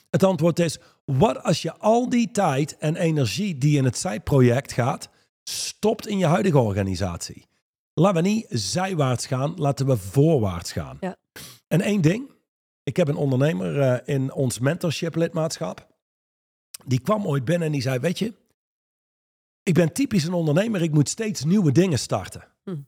[0.09, 4.71] Het antwoord is, wat als je al die tijd en energie die in het zijproject
[4.71, 5.09] gaat,
[5.43, 7.45] stopt in je huidige organisatie?
[7.93, 10.97] Laten we niet zijwaarts gaan, laten we voorwaarts gaan.
[10.99, 11.15] Ja.
[11.67, 12.31] En één ding,
[12.83, 15.96] ik heb een ondernemer uh, in ons mentorship lidmaatschap.
[16.85, 18.33] Die kwam ooit binnen en die zei, weet je,
[19.63, 22.47] ik ben typisch een ondernemer, ik moet steeds nieuwe dingen starten.
[22.63, 22.81] Hm.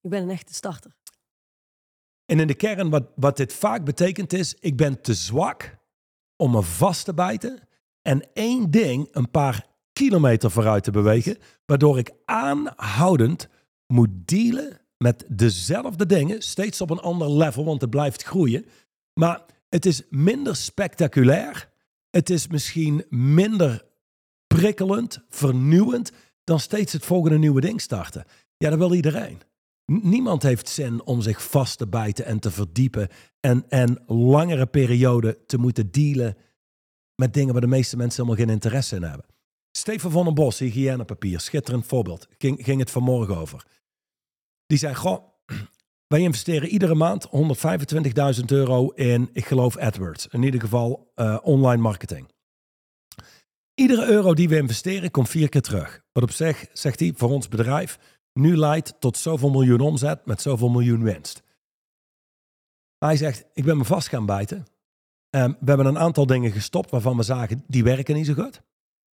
[0.00, 0.96] Ik ben een echte starter.
[2.24, 5.76] En in de kern, wat, wat dit vaak betekent is, ik ben te zwak
[6.36, 7.68] om me vast te bijten
[8.02, 13.48] en één ding een paar kilometer vooruit te bewegen, waardoor ik aanhoudend
[13.86, 18.66] moet dealen met dezelfde dingen, steeds op een ander level, want het blijft groeien.
[19.14, 21.70] Maar het is minder spectaculair,
[22.10, 23.86] het is misschien minder
[24.46, 26.12] prikkelend, vernieuwend,
[26.44, 28.24] dan steeds het volgende nieuwe ding starten.
[28.56, 29.40] Ja, dat wil iedereen.
[29.84, 33.08] Niemand heeft zin om zich vast te bijten en te verdiepen
[33.40, 36.36] en, en langere perioden te moeten dealen
[37.14, 39.26] met dingen waar de meeste mensen helemaal geen interesse in hebben.
[39.70, 43.66] Steven van den Bos, hygiënepapier, schitterend voorbeeld, ging, ging het vanmorgen over.
[44.66, 45.37] Die zei, goh,
[46.08, 47.26] wij investeren iedere maand
[48.38, 52.28] 125.000 euro in, ik geloof AdWords, in ieder geval uh, online marketing.
[53.74, 56.02] Iedere euro die we investeren komt vier keer terug.
[56.12, 57.98] Wat op zich, zegt hij, voor ons bedrijf
[58.32, 61.42] nu leidt tot zoveel miljoen omzet met zoveel miljoen winst.
[62.98, 64.66] Hij zegt, ik ben me vast gaan bijten.
[65.30, 68.62] Um, we hebben een aantal dingen gestopt waarvan we zagen, die werken niet zo goed.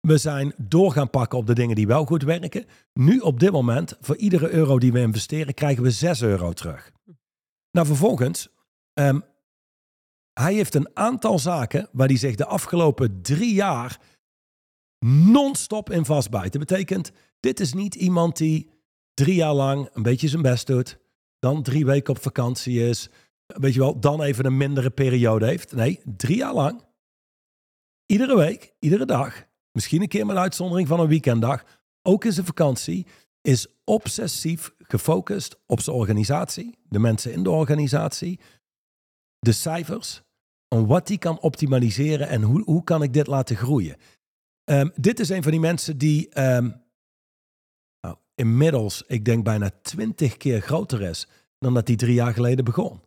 [0.00, 2.66] We zijn door gaan pakken op de dingen die wel goed werken.
[2.92, 6.92] Nu op dit moment, voor iedere euro die we investeren, krijgen we 6 euro terug.
[7.70, 8.48] Nou, vervolgens,
[8.94, 9.22] um,
[10.32, 14.00] hij heeft een aantal zaken waar hij zich de afgelopen drie jaar
[15.06, 16.52] non-stop in vastbijt.
[16.52, 18.70] Dat betekent, dit is niet iemand die
[19.14, 20.98] drie jaar lang een beetje zijn best doet,
[21.38, 23.08] dan drie weken op vakantie is,
[23.46, 25.72] weet je wel, dan even een mindere periode heeft.
[25.72, 26.84] Nee, drie jaar lang,
[28.06, 31.64] iedere week, iedere dag, misschien een keer met uitzondering van een weekenddag,
[32.02, 33.06] ook in zijn vakantie,
[33.40, 38.40] is obsessief gefocust op zijn organisatie, de mensen in de organisatie,
[39.38, 40.22] de cijfers,
[40.68, 43.96] en wat die kan optimaliseren en hoe, hoe kan ik dit laten groeien.
[44.64, 46.82] Um, dit is een van die mensen die um,
[48.34, 51.28] inmiddels, ik denk bijna twintig keer groter is
[51.58, 53.00] dan dat hij drie jaar geleden begon.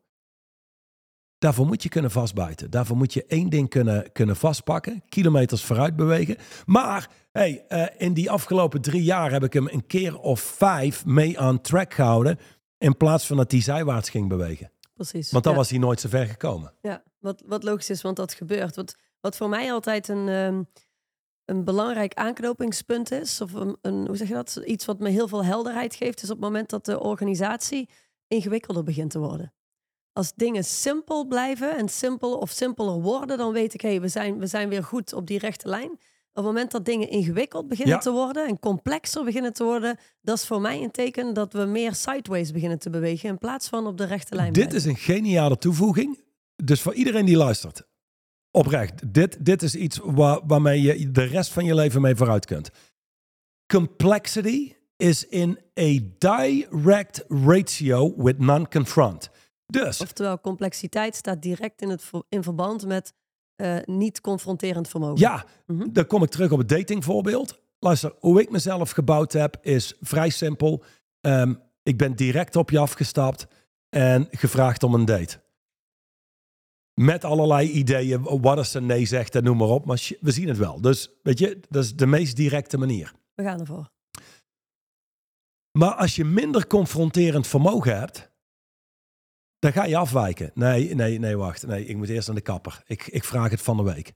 [1.43, 2.71] Daarvoor moet je kunnen vastbijten.
[2.71, 6.37] Daarvoor moet je één ding kunnen, kunnen vastpakken, kilometers vooruit bewegen.
[6.65, 11.05] Maar hey, uh, in die afgelopen drie jaar heb ik hem een keer of vijf
[11.05, 12.39] mee aan track gehouden.
[12.77, 14.71] In plaats van dat hij zijwaarts ging bewegen.
[14.93, 15.31] Precies.
[15.31, 16.73] Want dan was hij nooit zo ver gekomen.
[16.81, 18.75] Ja, wat, wat logisch is, want dat gebeurt.
[18.75, 20.67] Wat, wat voor mij altijd een, um,
[21.45, 24.61] een belangrijk aanknopingspunt is, of een, een, hoe zeg je dat?
[24.65, 27.89] Iets wat me heel veel helderheid geeft, is op het moment dat de organisatie
[28.27, 29.53] ingewikkelder begint te worden.
[30.13, 34.07] Als dingen simpel blijven en simpel of simpeler worden, dan weet ik, hé, hey, we,
[34.07, 35.91] zijn, we zijn weer goed op die rechte lijn.
[35.91, 38.01] Op het moment dat dingen ingewikkeld beginnen Ja.
[38.01, 41.65] te worden en complexer beginnen te worden, dat is voor mij een teken dat we
[41.65, 44.53] meer sideways beginnen te bewegen in plaats van op de rechte lijn.
[44.53, 44.77] Dit blijven.
[44.77, 46.19] is een geniale toevoeging.
[46.55, 47.87] Dus voor iedereen die luistert,
[48.51, 52.45] oprecht, dit, dit is iets waar, waarmee je de rest van je leven mee vooruit
[52.45, 52.69] kunt.
[53.67, 59.29] Complexity is in a direct ratio with non-confront.
[59.65, 63.13] Dus, Oftewel, complexiteit staat direct in, het, in verband met
[63.55, 65.19] eh, niet confronterend vermogen.
[65.19, 65.91] ja, Mhm.
[65.91, 67.61] dan kom ik terug op het datingvoorbeeld.
[67.79, 70.83] Luister, hoe ik mezelf gebouwd heb is vrij simpel.
[71.21, 73.47] Ehm, ik ben direct op je afgestapt
[73.89, 75.41] en gevraagd om een date.
[76.93, 79.85] Met allerlei ideeën, wat als ze nee zegt en noem maar op.
[79.85, 80.81] Maar we zien het wel.
[80.81, 83.13] Dus weet je, dat is de meest directe manier.
[83.35, 83.89] We gaan ervoor.
[85.71, 88.31] Maar als je minder confronterend vermogen hebt,
[89.63, 90.51] dan ga je afwijken.
[90.53, 91.67] Nee, nee, nee, wacht.
[91.67, 92.81] Nee, ik moet eerst aan de kapper.
[92.85, 94.13] Ik, ik vraag het van de week.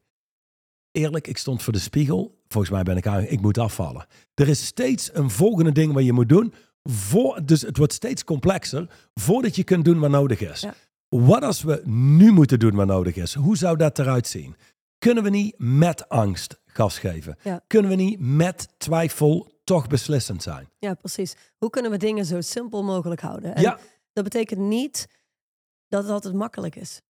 [0.91, 2.41] Eerlijk, ik stond voor de spiegel.
[2.47, 4.05] Volgens mij ben ik aan, ik moet afvallen.
[4.33, 6.53] Er is steeds een volgende ding wat je moet doen.
[6.83, 10.61] Voor, dus het wordt steeds complexer voordat je kunt doen wat nodig is.
[10.61, 10.73] Ja.
[11.09, 13.33] Wat als we nu moeten doen wat nodig is?
[13.33, 14.55] Hoe zou dat eruit zien?
[14.97, 17.37] Kunnen we niet met angst gas geven?
[17.43, 17.63] Ja.
[17.67, 20.69] Kunnen we niet met twijfel toch beslissend zijn?
[20.79, 21.35] Ja, precies.
[21.57, 23.55] Hoe kunnen we dingen zo simpel mogelijk houden?
[23.55, 23.79] En ja,
[24.13, 25.07] dat betekent niet
[25.87, 27.01] dat het altijd makkelijk is.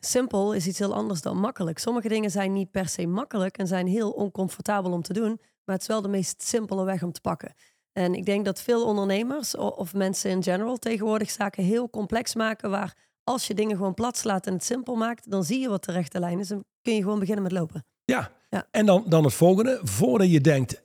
[0.00, 1.78] Simpel is iets heel anders dan makkelijk.
[1.78, 5.74] Sommige dingen zijn niet per se makkelijk en zijn heel oncomfortabel om te doen, maar
[5.74, 7.54] het is wel de meest simpele weg om te pakken.
[7.92, 12.70] En ik denk dat veel ondernemers of mensen in general tegenwoordig zaken heel complex maken,
[12.70, 15.84] waar als je dingen gewoon plat slaat en het simpel maakt, dan zie je wat
[15.84, 17.84] de rechte lijn is en kun je gewoon beginnen met lopen.
[18.04, 18.32] Ja.
[18.54, 18.66] Ja.
[18.70, 19.80] En dan, dan het volgende.
[19.82, 20.82] Voordat je denkt...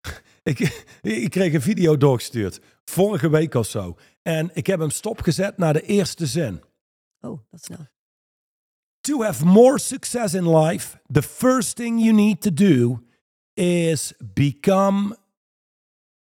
[0.42, 2.60] ik, ik kreeg een video doorgestuurd.
[2.84, 3.96] Vorige week of zo.
[4.22, 6.62] En ik heb hem stopgezet naar de eerste zin.
[7.20, 7.86] Oh, dat snel.
[9.00, 13.02] To have more success in life, the first thing you need to do
[13.54, 15.16] is become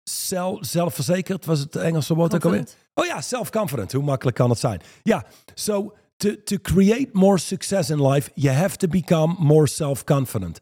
[0.03, 1.45] zelf, zelfverzekerd.
[1.45, 2.67] Was het Engelse woord ook alweer?
[2.93, 3.91] Oh ja, self-confident.
[3.91, 4.81] Hoe makkelijk kan het zijn?
[5.03, 10.59] Ja, so to, to create more success in life, you have to become more self-confident.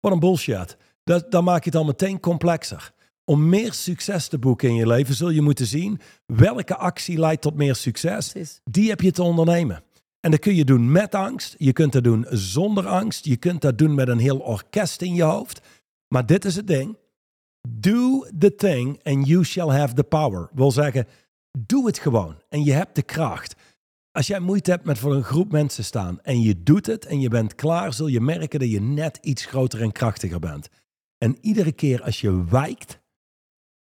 [0.00, 0.76] Wat een bullshit.
[1.04, 2.92] Dat, dan maak je het al meteen complexer.
[3.28, 7.42] Om meer succes te boeken in je leven, zul je moeten zien welke actie leidt
[7.42, 8.30] tot meer succes.
[8.30, 8.60] Precies.
[8.64, 9.82] Die heb je te ondernemen.
[10.20, 11.54] En dat kun je doen met angst.
[11.58, 13.24] Je kunt dat doen zonder angst.
[13.24, 15.60] Je kunt dat doen met een heel orkest in je hoofd.
[16.08, 16.96] Maar dit is het ding.
[17.68, 20.48] Do the thing and you shall have the power.
[20.54, 21.06] Wil zeggen,
[21.58, 23.54] doe het gewoon en je hebt de kracht.
[24.12, 27.20] Als jij moeite hebt met voor een groep mensen staan en je doet het en
[27.20, 30.68] je bent klaar, zul je merken dat je net iets groter en krachtiger bent.
[31.18, 32.97] En iedere keer als je wijkt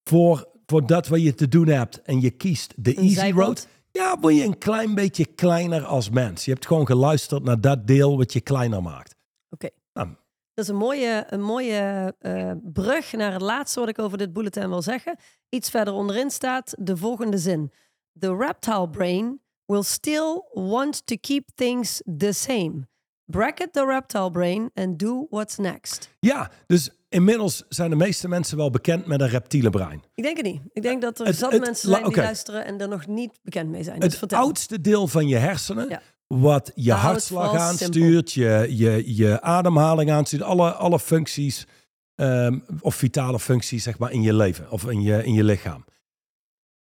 [0.04, 3.68] voor, voor dat wat je te doen hebt en je kiest de Een easy road,
[3.92, 6.46] ja, word je een klein beetje kleiner als mens.
[6.46, 9.16] Je hebt gewoon geluisterd naar dat deel wat je kleiner maakt.
[9.50, 9.70] Oké.
[9.94, 10.08] Nou.
[10.54, 14.34] Dat is een mooie, een mooie eh, brug naar het laatste wat ik over dit
[14.34, 15.18] bulletin wil zeggen.
[15.50, 17.72] Iets verder onderin staat de volgende zin.
[18.20, 22.88] The reptile brain will still want to keep things the same.
[23.32, 26.10] Bracket the reptile brain and do what's next.
[26.20, 30.04] Ja, dus inmiddels zijn de meeste mensen wel bekend met een reptiele brein.
[30.15, 30.62] Ik denk het niet.
[30.74, 33.39] Ik denk dat er Het- zat het- mensen zijn die luisteren en er nog niet
[33.44, 34.00] bekend mee zijn.
[34.00, 34.39] Dus het vertel.
[34.39, 36.02] oudste deel van je hersenen, Ja.
[36.28, 41.67] wat je hartslag aanstuurt, je, je, je ademhaling aanstuurt, alle, alle functies
[42.15, 45.86] ehm, of vitale functies zeg maar, in je leven of in je, in je lichaam.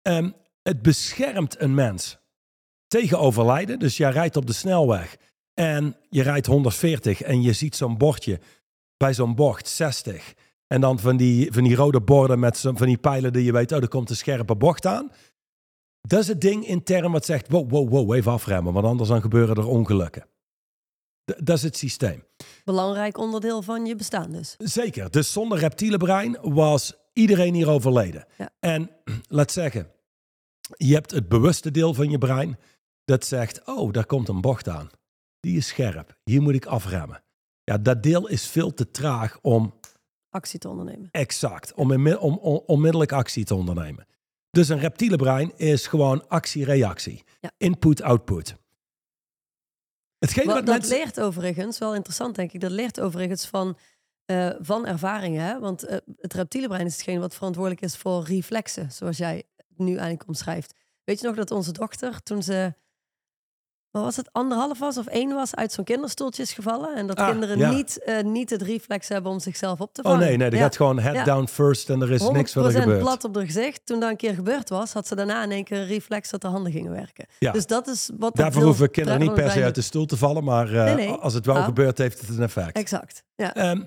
[0.01, 0.31] Ehm,
[0.63, 2.17] het beschermt een mens
[2.88, 3.79] tegen overlijden.
[3.79, 5.17] Dus jij rijdt op de snelweg
[5.60, 8.39] en je rijdt 140 en je ziet zo'n bordje
[8.98, 10.34] bij zo'n bocht 60.
[10.67, 13.52] En dan van die, van die rode borden met zo, van die pijlen die je
[13.52, 15.12] weet, oh, er komt een scherpe bocht aan.
[16.02, 19.22] Dat is het ding intern wat zegt, wow, wow, wow, even afremmen, want anders dan
[19.22, 20.26] gebeuren er ongelukken.
[21.26, 22.24] D- dat is het systeem.
[22.63, 24.56] Belangrijk onderdeel van je bestaan dus.
[24.58, 25.12] Zeker.
[25.12, 28.26] Dus zonder reptiele brein was iedereen hier overleden.
[28.38, 28.50] Ja.
[28.60, 28.89] En
[29.28, 29.91] laat zeggen,
[30.78, 32.58] je hebt het bewuste deel van je brein
[33.06, 34.89] dat zegt, oh, daar komt een bocht aan.
[35.39, 36.17] Die is scherp.
[36.23, 37.23] Hier moet ik afremmen.
[37.63, 39.73] Ja, dat deel is veel te traag om
[40.30, 41.10] Actie te ondernemen.
[41.12, 44.08] exact, om, om, om onmiddellijk actie te ondernemen.
[44.50, 47.23] Dus een reptiele brein is gewoon actie-reactie.
[47.39, 47.52] Ja.
[47.58, 48.56] Input-output.
[50.17, 50.97] Hetgeen Wat, wat dat mensen...
[50.97, 53.78] leert overigens, wel interessant denk ik, dat leert overigens van,
[54.26, 55.43] eh, van ervaringen.
[55.43, 55.60] Hè?
[55.60, 59.43] Want eh, het reptiele brein is hetgeen wat verantwoordelijk is voor reflexen, zoals jij
[59.76, 60.73] nu eigenlijk omschrijft.
[61.04, 62.73] Weet je nog dat onze dochter, toen ze,
[64.03, 66.95] was het anderhalf was of één was, uit zo'n kinderstoeltje is gevallen.
[66.95, 67.71] En dat Ah, kinderen ja.
[67.71, 70.27] niet, eh, niet het reflex hebben om zichzelf op te Oh vangen.
[70.27, 70.63] nee, nee, die Ja.
[70.65, 71.23] gaat gewoon head Ja.
[71.23, 72.99] down first en er is niks wat er 100% gebeurt.
[73.01, 73.81] plat op haar gezicht.
[73.86, 76.41] Toen dat een keer gebeurd was, had ze daarna in één keer een reflex dat
[76.41, 77.25] de handen gingen werken.
[77.39, 77.51] Ja.
[77.51, 78.36] Dus dat is wat...
[78.36, 81.10] Daarvoor hoeven kinderen niet per se uit de stoel te vallen, maar eh, Nee, nee.
[81.10, 81.67] als het wel Nou.
[81.67, 82.77] gebeurt, heeft het een effect.
[82.77, 83.55] Exact, ja.
[83.55, 83.81] Ehm,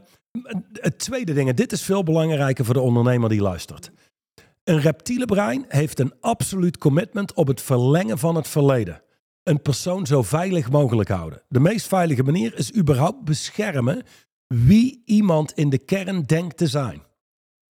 [0.72, 3.90] het tweede ding, en dit is veel belangrijker voor de ondernemer die luistert.
[4.64, 9.02] Een reptiele brein heeft een absoluut commitment op het verlengen van het verleden.
[9.42, 11.42] Een persoon zo veilig mogelijk houden.
[11.48, 14.02] De meest veilige manier is überhaupt beschermen
[14.46, 17.02] wie iemand in de kern denkt te zijn.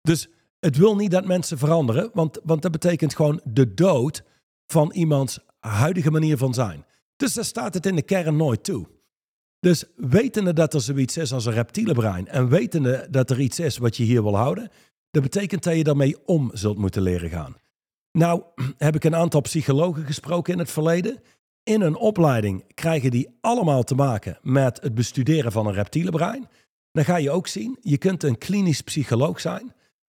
[0.01, 0.27] Dus
[0.59, 4.23] het wil niet dat mensen veranderen, want, want dat betekent gewoon de dood
[4.65, 6.85] van iemands huidige manier van zijn.
[7.15, 8.87] Dus daar staat het in de kern nooit toe.
[9.59, 13.59] Dus wetende dat er zoiets is als een reptiele brein en wetende dat er iets
[13.59, 14.69] is wat je hier wil houden,
[15.11, 17.55] dat betekent dat je daarmee om zult moeten leren gaan.
[18.11, 18.43] Nou,
[18.77, 21.21] heb ik een aantal psychologen gesproken in het verleden.
[21.67, 26.49] In een opleiding krijgen die allemaal te maken met het bestuderen van een reptiele brein.
[26.91, 29.73] Dan ga je ook zien, je kunt een klinisch psycholoog zijn,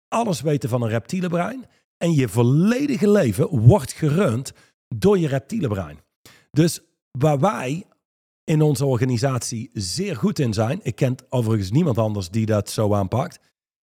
[0.07, 1.65] alles weten van een reptiele brein
[1.97, 4.53] en je volledige leven wordt gerund
[4.87, 5.99] door je reptiele brein.
[6.51, 6.79] Dus
[7.11, 7.85] waar wij
[8.43, 12.93] in onze organisatie zeer goed in zijn, ik ken overigens niemand anders die dat zo
[12.93, 13.39] aanpakt,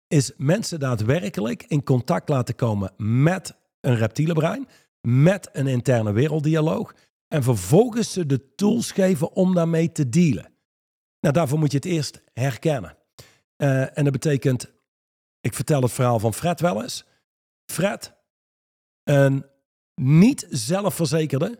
[0.06, 4.68] is mensen daadwerkelijk in contact laten komen met een reptiele brein,
[5.00, 6.94] met een interne werelddialoog
[7.28, 10.52] en vervolgens ze de tools geven om daarmee te dealen.
[11.20, 12.96] Nou, daarvoor moet je het eerst herkennen.
[13.56, 14.72] Eh, en dat betekent,
[15.40, 17.04] ik vertel het verhaal van Fred wel eens.
[17.72, 18.12] Fred,
[19.04, 19.44] een
[19.94, 21.58] niet zelfverzekerde,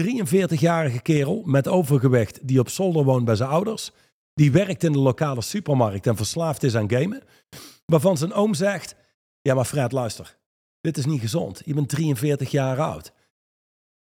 [0.00, 3.90] 43-jarige kerel met overgewicht die op zolder woont bij zijn ouders.
[4.34, 7.22] Die werkt in de lokale supermarkt en verslaafd is aan gamen.
[7.86, 8.94] Waarvan zijn oom zegt,
[9.40, 10.36] ja maar Fred luister,
[10.80, 11.62] dit is niet gezond.
[11.64, 13.12] Je bent 43 jaar oud.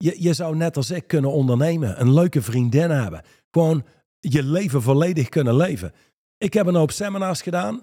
[0.01, 3.21] Je, je zou net als ik kunnen ondernemen, een leuke vriendin hebben.
[3.51, 3.85] Gewoon
[4.19, 5.93] je leven volledig kunnen leven.
[6.37, 7.81] Ik heb een hoop seminars gedaan.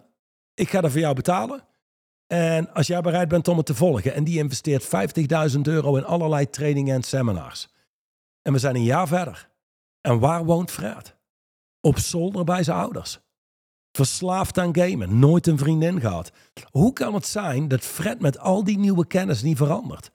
[0.55, 1.65] Ik ga er voor jou betalen.
[2.27, 4.15] En als jij bereid bent om het te volgen.
[4.15, 4.85] En die investeert
[5.55, 7.69] 50.000 euro in allerlei trainingen en seminars.
[8.43, 9.49] En we zijn een jaar verder.
[10.01, 11.17] En waar woont Fred?
[11.81, 13.19] Op zolder bij zijn ouders.
[13.93, 15.19] Verslaafd aan gamen.
[15.19, 16.33] Nooit een vriendin gehad.
[16.71, 20.11] Hoe kan het zijn dat Fred met al die nieuwe kennis niet verandert?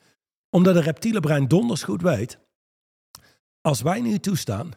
[0.54, 2.39] Omdat het reptiele brein donders goed weet.
[3.62, 4.72] Als wij nu toestaan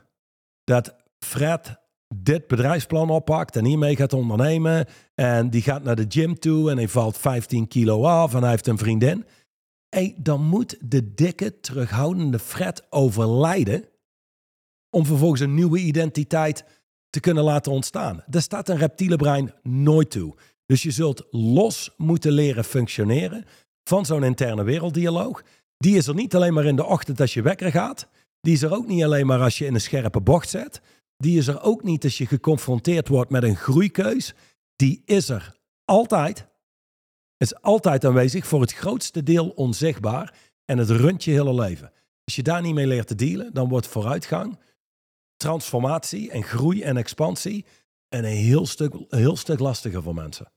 [0.64, 1.78] dat Fred
[2.14, 4.86] dit bedrijfsplan oppakt en hiermee gaat ondernemen.
[5.14, 8.50] En die gaat naar de gym toe en hij valt 15 kilo af en hij
[8.50, 9.24] heeft een vriendin.
[9.88, 13.84] Hey, dan moet de dikke, terughoudende Fred overlijden
[14.90, 16.64] om vervolgens een nieuwe identiteit
[17.10, 18.22] te kunnen laten ontstaan.
[18.26, 20.34] Daar staat een reptiele brein nooit toe.
[20.66, 23.44] Dus je zult los moeten leren functioneren
[23.88, 25.42] van zo'n interne werelddialoog.
[25.76, 28.08] Die is er niet alleen maar in de ochtend als je wekker gaat.
[28.40, 30.80] Die is er ook niet alleen maar als je in een scherpe bocht zet.
[31.16, 34.34] Die is er ook niet als je geconfronteerd wordt met een groeikeus.
[34.76, 36.46] Die is er altijd.
[37.36, 40.34] Is altijd aanwezig, voor het grootste deel onzichtbaar.
[40.64, 41.92] En het runt je hele leven.
[42.24, 44.58] Als je daar niet mee leert te dealen, dan wordt vooruitgang,
[45.36, 47.64] transformatie en groei en expansie
[48.08, 50.52] een heel stuk, heel stuk lastiger voor mensen.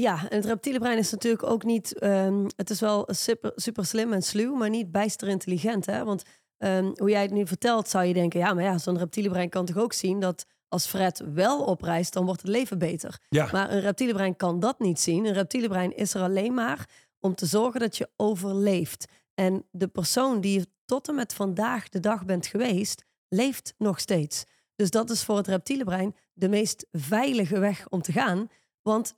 [0.00, 1.98] Ja, en het reptiele brein is natuurlijk ook niet...
[1.98, 5.86] ehm, het is wel super, super slim en sluw, maar niet bijster intelligent.
[5.86, 6.04] Hè?
[6.04, 6.22] Want
[6.58, 8.40] ehm, hoe jij het nu vertelt, zou je denken...
[8.40, 12.12] ja, maar ja, zo'n reptiele brein kan toch ook zien dat als Fred wel opreist...
[12.12, 13.20] dan wordt het leven beter.
[13.28, 15.24] Ja, Maar een reptiele brein kan dat niet zien.
[15.24, 16.88] Een reptiele brein is er alleen maar
[17.20, 19.06] om te zorgen dat je overleeft.
[19.34, 24.00] En de persoon die je tot en met vandaag de dag bent geweest, leeft nog
[24.00, 24.44] steeds.
[24.76, 28.48] Dus dat is voor het reptiele brein de meest veilige weg om te gaan.
[28.82, 29.14] Want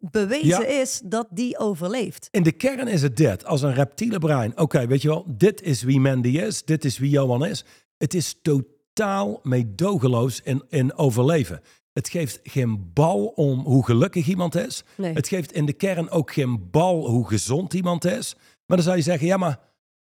[0.00, 0.64] bewezen Ja.
[0.66, 2.28] is dat die overleeft.
[2.30, 3.44] in de kern is het dit.
[3.44, 4.58] Als een reptiele brein.
[4.58, 6.64] Oké, weet je wel, dit is wie Mandy is.
[6.64, 7.64] Dit is wie Johan is.
[7.96, 11.60] Het is totaal meedogenloos in, in overleven.
[11.92, 14.84] Het geeft geen bal om hoe gelukkig iemand is.
[14.96, 15.12] Nee.
[15.12, 18.34] Het geeft in de kern ook geen bal hoe gezond iemand is.
[18.66, 19.60] Maar dan zou je zeggen, ja, maar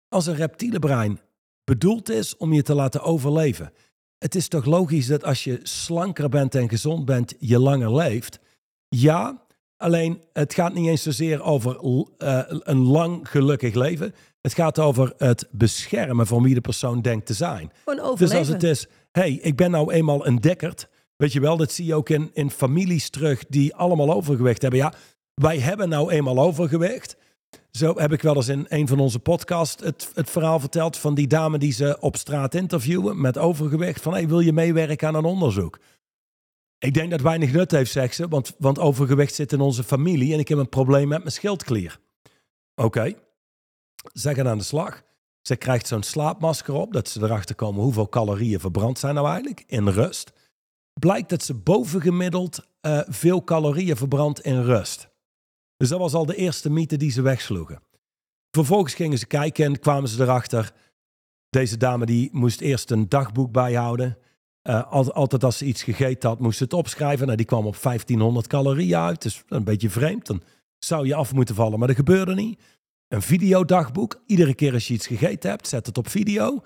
[0.10, 1.20] als een reptiele brein
[1.64, 3.74] bedoeld is om je te laten overleven.
[4.18, 8.40] Het is toch logisch dat als je slanker bent en gezond bent, je langer leeft.
[8.90, 9.46] Ja,
[9.82, 11.78] alleen het gaat niet eens zozeer over
[12.18, 14.14] eh, een lang gelukkig leven.
[14.42, 17.72] Het gaat over het beschermen van wie de persoon denkt te zijn.
[18.18, 20.88] Dus als het is, hey, ik ben nou eenmaal een dekkerd.
[21.16, 24.80] Weet je wel, dat zie je ook in, in families terug die allemaal overgewicht hebben.
[24.80, 24.94] Ja,
[25.34, 27.16] wij hebben nou eenmaal overgewicht.
[27.72, 31.16] Zo heb ik wel eens in een van onze podcasts het, het verhaal verteld van
[31.16, 34.02] die dame die ze op straat interviewen met overgewicht.
[34.02, 35.80] Van, hey, wil je meewerken aan een onderzoek?
[36.82, 40.34] Ik denk dat weinig nut heeft, zegt ze, want, want overgewicht zit in onze familie
[40.34, 42.00] en ik heb een probleem met mijn schildklier.
[42.76, 43.14] Oké,
[44.14, 45.04] zeg het aan de slag.
[45.42, 49.64] Ze krijgt zo'n slaapmasker op, dat ze erachter komen hoeveel calorieën verbrand zijn nou eigenlijk
[49.68, 50.32] in rust.
[51.00, 55.10] Blijkt dat ze bovengemiddeld uh, veel calorieën verbrandt in rust.
[55.78, 57.82] Dus dat was al de eerste mythe die ze wegsloegen.
[58.52, 60.74] Vervolgens gingen ze kijken en kwamen ze erachter.
[61.50, 64.18] Deze dame die moest eerst een dagboek bijhouden.
[64.70, 67.26] Uh, altijd als ze iets gegeten had, moest ze het opschrijven.
[67.26, 69.22] Nou, die kwam op 1500 calorieën uit.
[69.22, 70.26] Dus een beetje vreemd.
[70.26, 70.42] Dan
[70.78, 72.62] zou je af moeten vallen, maar dat gebeurde niet.
[73.08, 74.22] Een videodagboek.
[74.26, 76.64] Iedere keer als je iets gegeten hebt, zet het op video.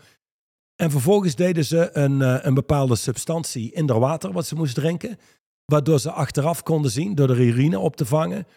[0.76, 4.76] En vervolgens deden ze een, uh, een bepaalde substantie in haar water wat ze moest
[4.76, 5.18] drinken.
[5.66, 8.48] Waardoor ze achteraf konden zien, door de urine op te vangen,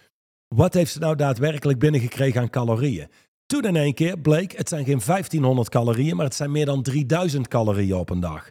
[0.54, 3.08] wat heeft ze nou daadwerkelijk binnengekregen aan calorieën.
[3.46, 6.82] Toen in één keer bleek, het zijn geen 1500 calorieën, maar het zijn meer dan
[6.82, 8.50] 3000 calorieën op een dag.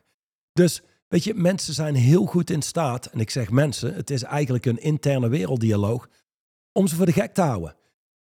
[0.57, 4.23] Dus weet je, mensen zijn heel goed in staat, en ik zeg mensen, het is
[4.23, 6.09] eigenlijk een interne werelddialoog,
[6.71, 7.75] om ze voor de gek te houden.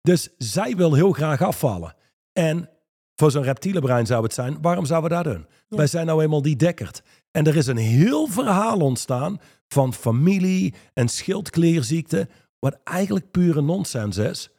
[0.01, 1.95] Dus zij wil heel graag afvallen.
[2.33, 2.69] En
[3.15, 5.47] voor zo'n reptiele brein zou het zijn, waarom zouden we dat doen?
[5.67, 7.01] Wij zijn nou eenmaal die dekkerd.
[7.31, 12.29] En er is een heel verhaal ontstaan van familie en schildklierziekte,
[12.59, 14.49] wat eigenlijk pure nonsens is.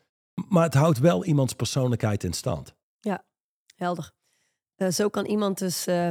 [0.48, 2.74] Maar het houdt wel iemands persoonlijkheid in stand.
[3.00, 3.24] Ja,
[3.74, 4.12] helder.
[4.76, 6.10] Uh, zo kan iemand dus, uh,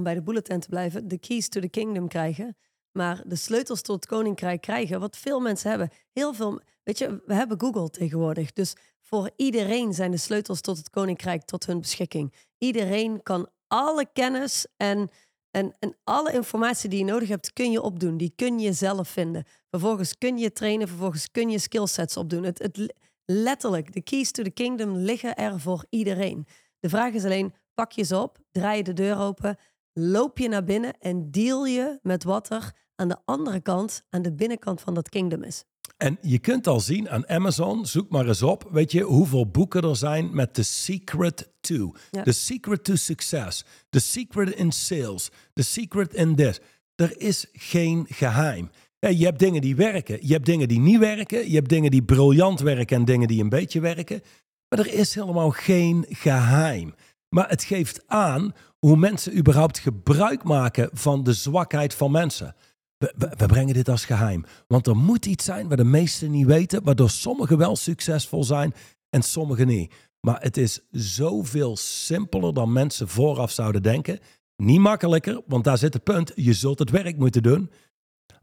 [0.00, 2.56] om bij de bulletin te blijven, de keys to the kingdom krijgen.
[2.92, 5.90] Maar de sleutels tot het koninkrijk krijgen, wat veel mensen hebben.
[6.12, 8.52] Heel veel, weet je, we hebben Google tegenwoordig.
[8.52, 12.34] Dus voor iedereen zijn de sleutels tot het koninkrijk tot hun beschikking.
[12.58, 15.10] Iedereen kan alle kennis en
[15.50, 18.16] en, en alle informatie die je nodig hebt, kun je opdoen.
[18.16, 19.44] Die kun je zelf vinden.
[19.70, 22.42] Vervolgens kun je trainen, vervolgens kun je skillsets opdoen.
[22.42, 22.94] Het, het,
[23.24, 26.46] letterlijk, de keys to the kingdom liggen er voor iedereen.
[26.80, 29.56] De vraag is alleen, pak je ze op, draai je de deur open,
[29.92, 34.22] loop je naar binnen en deal je met wat er aan de andere kant, aan
[34.22, 35.64] de binnenkant van dat kingdom is.
[35.96, 39.82] En je kunt al zien aan Amazon, zoek maar eens op, weet je hoeveel boeken
[39.82, 41.94] er zijn met The Secret to.
[42.24, 43.64] The Secret to Success.
[43.90, 45.30] The Secret in Sales.
[45.52, 46.60] The Secret in this.
[46.94, 48.70] Er is geen geheim.
[48.98, 52.02] Je hebt dingen die werken, je hebt dingen die niet werken, je hebt dingen die
[52.02, 54.22] briljant werken en dingen die een beetje werken.
[54.68, 56.94] Maar er is helemaal geen geheim.
[57.34, 62.54] Maar het geeft aan hoe mensen überhaupt gebruik maken van de zwakheid van mensen.
[62.98, 64.44] We, brengen dit als geheim.
[64.66, 68.74] Want er moet iets zijn waar de meesten niet weten, waardoor sommigen wel succesvol zijn
[69.10, 69.94] en sommigen niet.
[70.20, 74.18] Maar het is zoveel simpeler dan mensen vooraf zouden denken.
[74.56, 76.32] Niet makkelijker, want daar zit het punt.
[76.34, 77.70] Je zult het werk moeten doen.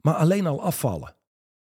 [0.01, 1.15] Maar alleen al afvallen.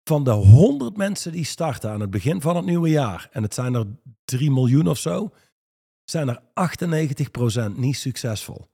[0.03, 3.53] Van de 100 mensen die starten aan het begin van het nieuwe jaar, en het
[3.53, 3.85] zijn er
[4.25, 5.31] 3 miljoen of zo,
[6.09, 6.41] zijn er
[7.71, 8.67] 98% niet succesvol.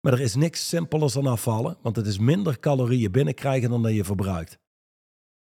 [0.00, 3.94] Maar er is niks simpelers dan afvallen, want het is minder calorieën binnenkrijgen dan dat
[3.94, 4.58] je verbruikt.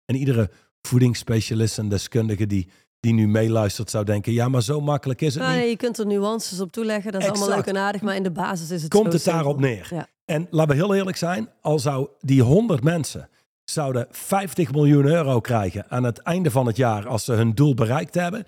[0.06, 0.50] En iedere
[0.82, 2.70] voedingsspecialist en deskundige die,
[3.00, 5.62] die nu meeluistert zou denken, ja, maar zo makkelijk is het nou, niet.
[5.62, 8.24] Nee, je kunt er nuances op toeleggen, dat is allemaal leuk en aardig, maar in
[8.24, 9.88] de basis is het Komt het daarop neer.
[9.90, 10.08] Ja.
[10.26, 13.30] En laten we heel eerlijk zijn, al zou die 100 mensen
[13.64, 17.74] zouden 50 miljoen euro krijgen aan het einde van het jaar als ze hun doel
[17.74, 18.46] bereikt hebben.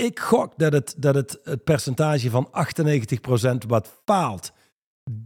[0.00, 2.50] Ik gok dat het, dat het, het percentage van
[3.64, 4.52] 98% wat faalt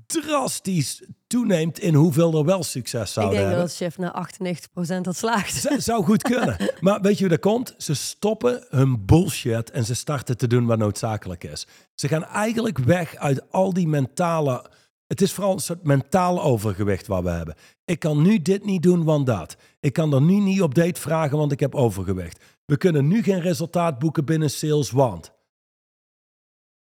[0.06, 3.52] drastisch toeneemt in hoeveel er wel succes zouden hebben.
[3.52, 5.66] Ik denk dat chef naar 98% had slaagt.
[5.78, 6.56] zou goed kunnen.
[6.80, 7.74] maar weet je hoe dat komt?
[7.78, 11.66] Ze stoppen hun bullshit en ze starten te doen wat noodzakelijk is.
[11.94, 14.70] Ze gaan eigenlijk weg uit al die mentale...
[15.06, 17.54] Het is vooral een soort mentaal overgewicht wat we hebben.
[17.84, 19.56] Ik kan nu dit niet doen, want dat.
[19.80, 22.44] Ik kan er nu niet op date vragen, want ik heb overgewicht.
[22.64, 25.32] We kunnen nu geen resultaat boeken binnen sales, want...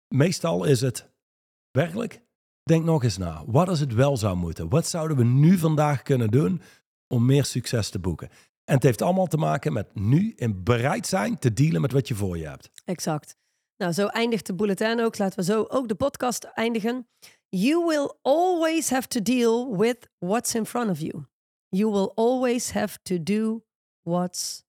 [0.09, 1.11] Meestal is het
[1.71, 2.23] werkelijk
[2.63, 3.43] Denk nog eens na.
[3.47, 4.69] Wat als het wel zou moeten?
[4.69, 6.63] Wat zouden we nu vandaag kunnen doen
[7.09, 8.29] om meer succes te boeken?
[8.65, 12.09] En het heeft allemaal te maken met nu en bereid zijn te dealen met wat
[12.09, 12.71] je voor je hebt.
[12.85, 13.37] Exact.
[13.77, 15.19] Nou, zo eindigt de bulletin ook.
[15.19, 17.09] Laten we zo ook de podcast eindigen.
[17.49, 21.25] You will always have to deal with what's in front of you.
[21.69, 23.65] You will always have to do
[24.03, 24.65] what's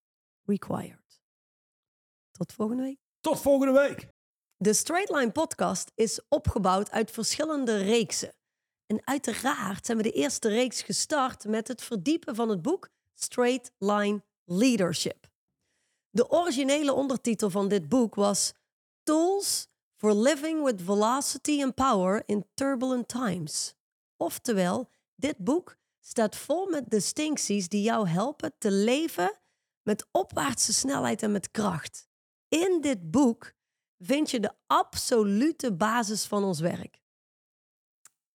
[0.46, 1.03] required.
[2.38, 2.98] Tot volgende week.
[3.20, 4.08] Tot volgende week.
[4.58, 8.34] De Straight Line podcast is opgebouwd uit verschillende reeksen.
[8.86, 13.72] En uiteraard zijn we de eerste reeks gestart met het verdiepen van het boek Straight
[13.78, 15.32] Line Leadership.
[16.10, 18.54] De originele ondertitel van dit boek was
[19.04, 19.68] Tools
[19.98, 23.76] for Living with Velocity and Power in Turbulent Times.
[24.18, 29.40] Oftewel, dit boek staat vol met distincties die jou helpen te leven
[29.84, 32.12] met opwaartse snelheid en met kracht.
[32.54, 33.54] In dit boek
[34.00, 37.02] vind je de absolute basis van ons werk.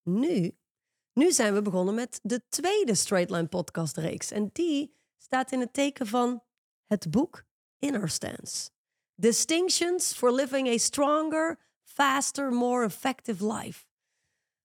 [0.02, 0.58] Nu,
[1.12, 4.30] nu zijn we begonnen met de tweede Straightline podcast reeks.
[4.30, 6.42] En die staat in het teken van
[6.86, 7.44] het boek
[7.78, 8.70] Inner Stance.
[9.14, 13.84] Distinctions for living a stronger, faster, more effective life.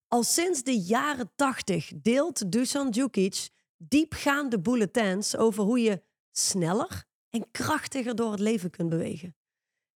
[0.07, 7.51] Al sinds de jaren 80 deelt Dusan Djukic diepgaande bulletins over hoe je sneller en
[7.51, 9.35] krachtiger door het leven kunt bewegen.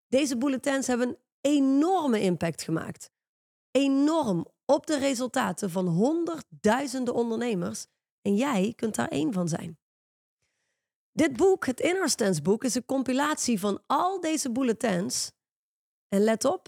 [0.07, 3.11] Deze bulletins hebben een enorme impact gemaakt.
[3.71, 7.85] Enorm op de resultaten van honderdduizenden ondernemers
[8.21, 9.79] en jij kunt daar één van zijn.
[11.11, 15.31] Dit boek, het Inner Stance boek, is een compilatie van al deze bulletins.
[16.07, 16.67] En let op,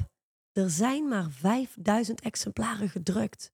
[0.51, 3.51] er zijn maar 5000 exemplaren gedrukt.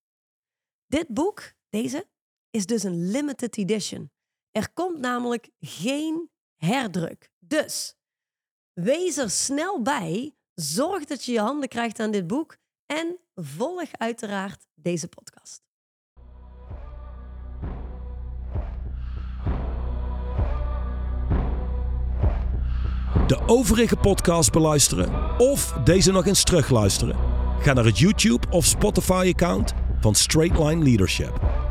[0.85, 2.07] Dit boek, deze,
[2.49, 4.11] is dus een limited edition.
[4.51, 7.31] Er komt namelijk geen herdruk.
[7.39, 7.95] Dus
[8.75, 10.33] wees er snel bij.
[10.53, 12.57] Zorg dat je je handen krijgt aan dit boek.
[12.85, 15.63] En volg uiteraard deze podcast.
[23.27, 27.15] De overige podcast beluisteren of deze nog eens terugluisteren?
[27.59, 31.64] Ga naar het YouTube of Spotify account van Straightline Leadership.